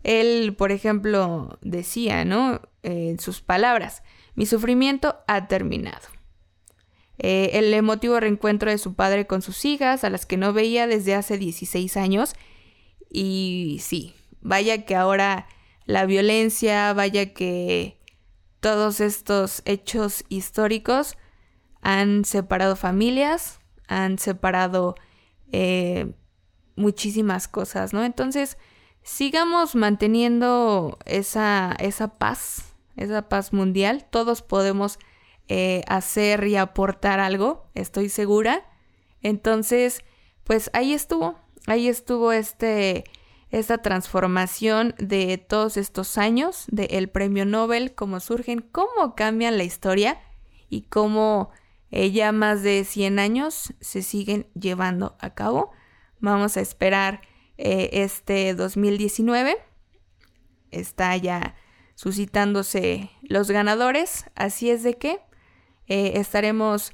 Él, 0.04 0.56
por 0.56 0.72
ejemplo, 0.72 1.58
decía, 1.64 2.24
¿no? 2.24 2.62
En 2.84 3.20
sus 3.20 3.42
palabras, 3.42 4.04
mi 4.36 4.46
sufrimiento 4.46 5.18
ha 5.28 5.48
terminado. 5.48 6.21
Eh, 7.24 7.52
el 7.60 7.72
emotivo 7.76 8.20
reencuentro 8.20 8.72
de 8.72 8.80
su 8.80 8.96
padre 8.96 9.28
con 9.28 9.44
sus 9.44 9.64
hijas, 9.64 10.04
a 10.04 10.10
las 10.10 10.26
que 10.26 10.38
no 10.38 10.54
veía 10.54 10.88
desde 10.88 11.14
hace 11.14 11.38
16 11.38 11.96
años. 11.96 12.34
Y 13.12 13.78
sí, 13.80 14.16
vaya 14.42 14.86
que 14.86 14.96
ahora 14.96 15.48
la 15.86 16.08
violencia, 16.08 16.94
vaya 16.94 17.32
que 17.34 18.00
todos 18.60 19.02
estos 19.02 19.62
hechos 19.66 20.24
históricos 20.30 21.16
han 21.82 22.26
separado 22.26 22.76
familias, 22.76 23.60
han 23.88 24.18
separado 24.18 24.96
eh, 25.52 26.14
muchísimas 26.76 27.48
cosas, 27.48 27.94
¿no? 27.94 28.04
Entonces, 28.04 28.58
sigamos 29.04 29.76
manteniendo 29.76 30.98
esa, 31.06 31.76
esa 31.78 32.18
paz, 32.18 32.74
esa 32.96 33.30
paz 33.30 33.54
mundial. 33.54 34.08
Todos 34.10 34.42
podemos 34.42 34.98
eh, 35.54 35.84
hacer 35.90 36.48
y 36.48 36.56
aportar 36.56 37.20
algo, 37.20 37.70
estoy 37.76 38.08
segura. 38.08 38.64
Entonces, 39.22 40.02
pues 40.46 40.70
ahí 40.72 40.94
estuvo, 40.94 41.36
ahí 41.68 41.90
estuvo 41.90 42.32
este, 42.32 43.04
esta 43.50 43.80
transformación 43.80 44.96
de 44.98 45.38
todos 45.38 45.76
estos 45.76 46.18
años 46.18 46.68
del 46.70 47.10
premio 47.10 47.46
Nobel, 47.46 47.94
cómo 47.96 48.22
surgen, 48.22 48.62
cómo 48.62 49.14
cambian 49.14 49.58
la 49.58 49.66
historia 49.66 50.22
y 50.70 50.84
cómo 50.84 51.50
eh, 51.90 52.12
ya 52.12 52.32
más 52.32 52.64
de 52.64 52.86
100 52.86 53.20
años 53.20 53.74
se 53.82 54.04
siguen 54.04 54.48
llevando 54.54 55.18
a 55.20 55.34
cabo. 55.34 55.72
Vamos 56.22 56.56
a 56.56 56.62
esperar 56.62 57.20
eh, 57.58 57.90
este 57.92 58.54
2019. 58.54 59.58
Está 60.72 61.18
ya 61.18 61.56
suscitándose 61.96 63.12
los 63.22 63.52
ganadores, 63.52 64.28
así 64.36 64.70
es 64.70 64.84
de 64.84 64.98
que 64.98 65.20
eh, 65.92 66.14
estaremos 66.22 66.94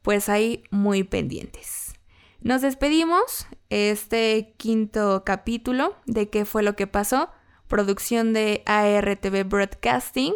pues 0.00 0.30
ahí 0.30 0.64
muy 0.70 1.04
pendientes. 1.04 1.92
Nos 2.40 2.62
despedimos 2.62 3.46
este 3.68 4.54
quinto 4.56 5.24
capítulo 5.26 5.94
de 6.06 6.30
qué 6.30 6.46
fue 6.46 6.62
lo 6.62 6.74
que 6.74 6.86
pasó, 6.86 7.28
producción 7.68 8.32
de 8.32 8.62
ARTV 8.64 9.46
Broadcasting 9.46 10.32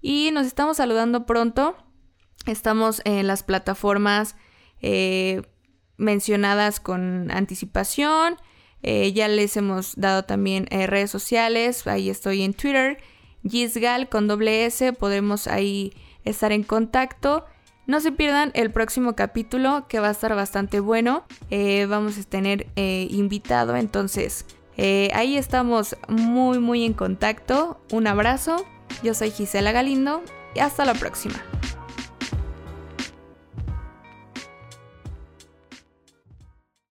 y 0.00 0.30
nos 0.32 0.46
estamos 0.46 0.76
saludando 0.76 1.26
pronto. 1.26 1.76
Estamos 2.46 3.02
en 3.04 3.26
las 3.26 3.42
plataformas 3.42 4.36
eh, 4.80 5.42
mencionadas 5.96 6.78
con 6.78 7.32
anticipación. 7.32 8.36
Eh, 8.84 9.12
ya 9.12 9.26
les 9.26 9.56
hemos 9.56 9.96
dado 9.96 10.22
también 10.22 10.66
redes 10.66 11.10
sociales. 11.10 11.84
Ahí 11.88 12.10
estoy 12.10 12.42
en 12.42 12.54
Twitter. 12.54 12.98
Gisgal 13.42 14.08
con 14.08 14.28
doble 14.28 14.66
S. 14.66 14.92
Podemos 14.92 15.48
ahí 15.48 15.92
estar 16.24 16.52
en 16.52 16.62
contacto. 16.62 17.44
No 17.86 18.00
se 18.00 18.12
pierdan 18.12 18.50
el 18.54 18.70
próximo 18.70 19.14
capítulo 19.14 19.86
que 19.88 20.00
va 20.00 20.08
a 20.08 20.12
estar 20.12 20.34
bastante 20.34 20.80
bueno. 20.80 21.24
Eh, 21.50 21.86
vamos 21.86 22.18
a 22.18 22.22
tener 22.22 22.66
invitado. 22.76 23.76
Entonces, 23.76 24.46
ahí 25.12 25.36
estamos 25.36 25.96
muy, 26.08 26.58
muy 26.58 26.84
en 26.84 26.94
contacto. 26.94 27.80
Un 27.92 28.06
abrazo. 28.06 28.64
Yo 29.02 29.12
soy 29.12 29.30
Gisela 29.30 29.72
Galindo 29.72 30.22
y 30.54 30.60
hasta 30.60 30.86
la 30.86 30.94
próxima. 30.94 31.42